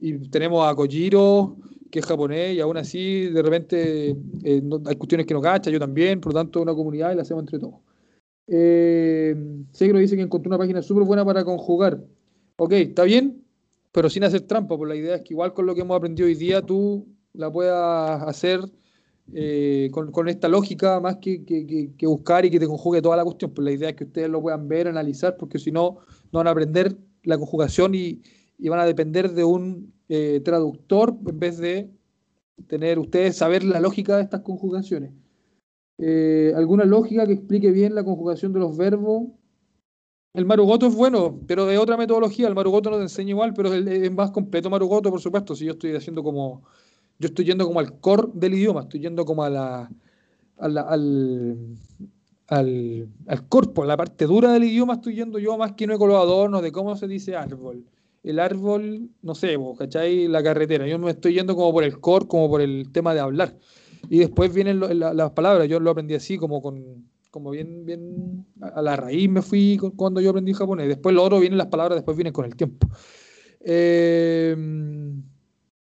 [0.00, 1.56] y tenemos a Kojiro,
[1.90, 4.10] que es japonés, y aún así, de repente,
[4.44, 7.22] eh, hay cuestiones que no cacha, yo también, por lo tanto, una comunidad y la
[7.22, 7.76] hacemos entre todos.
[8.46, 9.34] Eh,
[9.72, 12.02] Segro dice que encontró una página súper buena para conjugar.
[12.56, 13.42] Ok, está bien,
[13.92, 16.26] pero sin hacer trampa, pues la idea es que igual con lo que hemos aprendido
[16.26, 18.60] hoy día, tú la puedas hacer
[19.34, 23.02] eh, con, con esta lógica más que, que- que- que buscar y que te conjugue
[23.02, 23.50] toda la cuestión.
[23.52, 25.98] Pues la idea es que ustedes lo puedan ver, analizar, porque si no,
[26.32, 28.22] no van a aprender la conjugación y,
[28.58, 31.90] y van a depender de un eh, traductor en vez de
[32.66, 35.12] tener ustedes saber la lógica de estas conjugaciones.
[35.98, 39.28] Eh, ¿Alguna lógica que explique bien la conjugación de los verbos?
[40.34, 42.48] El Marugoto es bueno, pero de otra metodología.
[42.48, 45.54] El Marugoto no te enseña igual, pero es, es más completo Marugoto, por supuesto.
[45.54, 46.62] Si yo estoy haciendo como.
[47.18, 49.90] Yo estoy yendo como al core del idioma, estoy yendo como a la,
[50.58, 50.78] al,
[52.48, 55.98] al, al corpo, a la parte dura del idioma, estoy yendo yo más que no
[55.98, 57.84] con los adornos de cómo se dice árbol.
[58.28, 60.28] El árbol, no sé, vos, ¿cachai?
[60.28, 60.86] La carretera.
[60.86, 63.56] Yo me estoy yendo como por el core, como por el tema de hablar.
[64.10, 65.66] Y después vienen la- las palabras.
[65.68, 69.94] Yo lo aprendí así, como con como bien, bien a la raíz me fui cu-
[69.94, 70.88] cuando yo aprendí japonés.
[70.88, 72.86] Después lo otro vienen las palabras, después vienen con el tiempo.
[73.60, 74.56] Eh,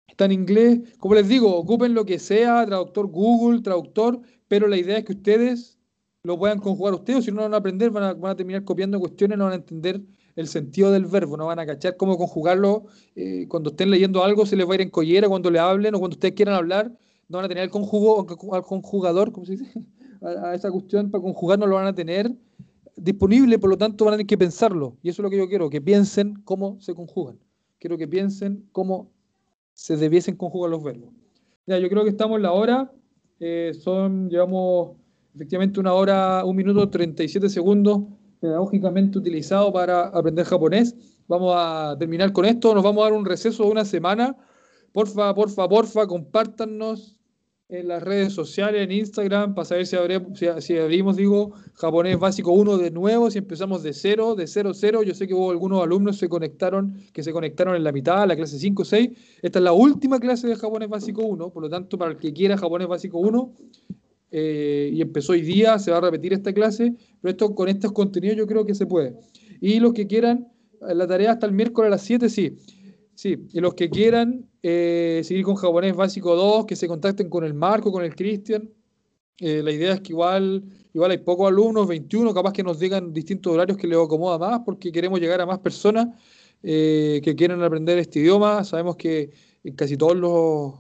[0.09, 0.81] está en inglés.
[0.99, 5.13] Como les digo, ocupen lo que sea, traductor Google, traductor, pero la idea es que
[5.13, 5.79] ustedes
[6.23, 8.65] lo puedan conjugar ustedes, o si no van a aprender, van a, van a terminar
[8.65, 10.01] copiando cuestiones, no van a entender
[10.37, 12.85] el sentido del verbo, no van a cachar cómo conjugarlo.
[13.17, 15.95] eh, cuando estén leyendo algo se les va a ir en collera cuando le hablen
[15.95, 16.93] o cuando ustedes quieran hablar,
[17.29, 19.83] no van a tener el conjugo, al conjugador, ¿cómo se dice?
[20.23, 22.33] A, esa cuestión para conjugar no lo van a tener
[22.97, 24.97] disponible, por lo tanto van a tener que pensarlo.
[25.03, 27.39] Y eso es lo que yo quiero, que piensen cómo se conjugan.
[27.79, 29.11] Quiero que piensen cómo
[29.75, 31.11] se debiesen conjugar los verbos.
[31.67, 32.91] Ya, yo creo que estamos en la hora.
[33.41, 34.93] eh, son, llevamos
[35.35, 38.05] efectivamente una hora, un minuto 37 segundos
[38.47, 40.95] pedagógicamente utilizado para aprender japonés.
[41.27, 42.75] Vamos a terminar con esto.
[42.75, 44.37] Nos vamos a dar un receso de una semana.
[44.93, 47.17] Porfa, porfa, porfa, compártanos
[47.69, 52.93] en las redes sociales, en Instagram, para saber si, abrimos, digo, japonés básico 1 de
[52.93, 55.03] nuevo, si empezamos de cero, de cero, cero.
[55.03, 58.37] Yo sé que hubo algunos alumnos se conectaron, que se conectaron en la mitad, la
[58.37, 59.11] clase 5, 6.
[59.43, 62.33] Esta es la última clase de japonés básico 1, por lo tanto, para el que
[62.33, 63.53] quiera japonés básico 1,
[64.31, 67.93] eh, y empezó hoy día, se va a repetir esta clase, pero esto con estos
[67.93, 69.17] contenidos yo creo que se puede.
[69.61, 70.49] Y los que quieran,
[70.81, 72.57] la tarea hasta el miércoles a las 7, sí.
[73.17, 77.45] Sí, y los que quieran eh, seguir con japonés básico 2, que se contacten con
[77.45, 78.69] el Marco, con el Cristian.
[79.39, 80.63] Eh, la idea es que igual,
[80.93, 84.61] igual hay pocos alumnos, 21, capaz que nos digan distintos horarios que les acomoda más,
[84.67, 86.09] porque queremos llegar a más personas
[86.63, 88.65] eh, que quieran aprender este idioma.
[88.65, 89.31] Sabemos que
[89.65, 90.75] en casi todos los,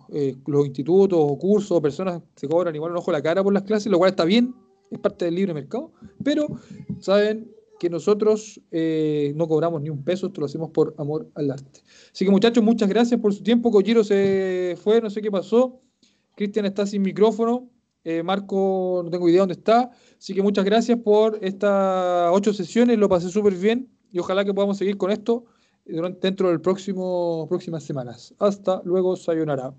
[0.47, 3.63] los institutos o cursos personas se cobran igual un ojo a la cara por las
[3.63, 4.55] clases, lo cual está bien,
[4.91, 6.47] es parte del libre mercado, pero
[7.01, 11.51] saben que nosotros eh, no cobramos ni un peso, esto lo hacemos por amor al
[11.51, 11.83] arte.
[12.13, 13.71] Así que muchachos, muchas gracias por su tiempo.
[13.71, 15.81] Kojiro se fue, no sé qué pasó.
[16.35, 17.71] Cristian está sin micrófono.
[18.05, 19.91] Eh, Marco, no tengo idea dónde está.
[20.19, 22.99] Así que muchas gracias por estas ocho sesiones.
[22.99, 25.45] Lo pasé súper bien y ojalá que podamos seguir con esto
[25.85, 28.35] durante, dentro del próximo próximas semanas.
[28.39, 29.75] Hasta luego, sayonara.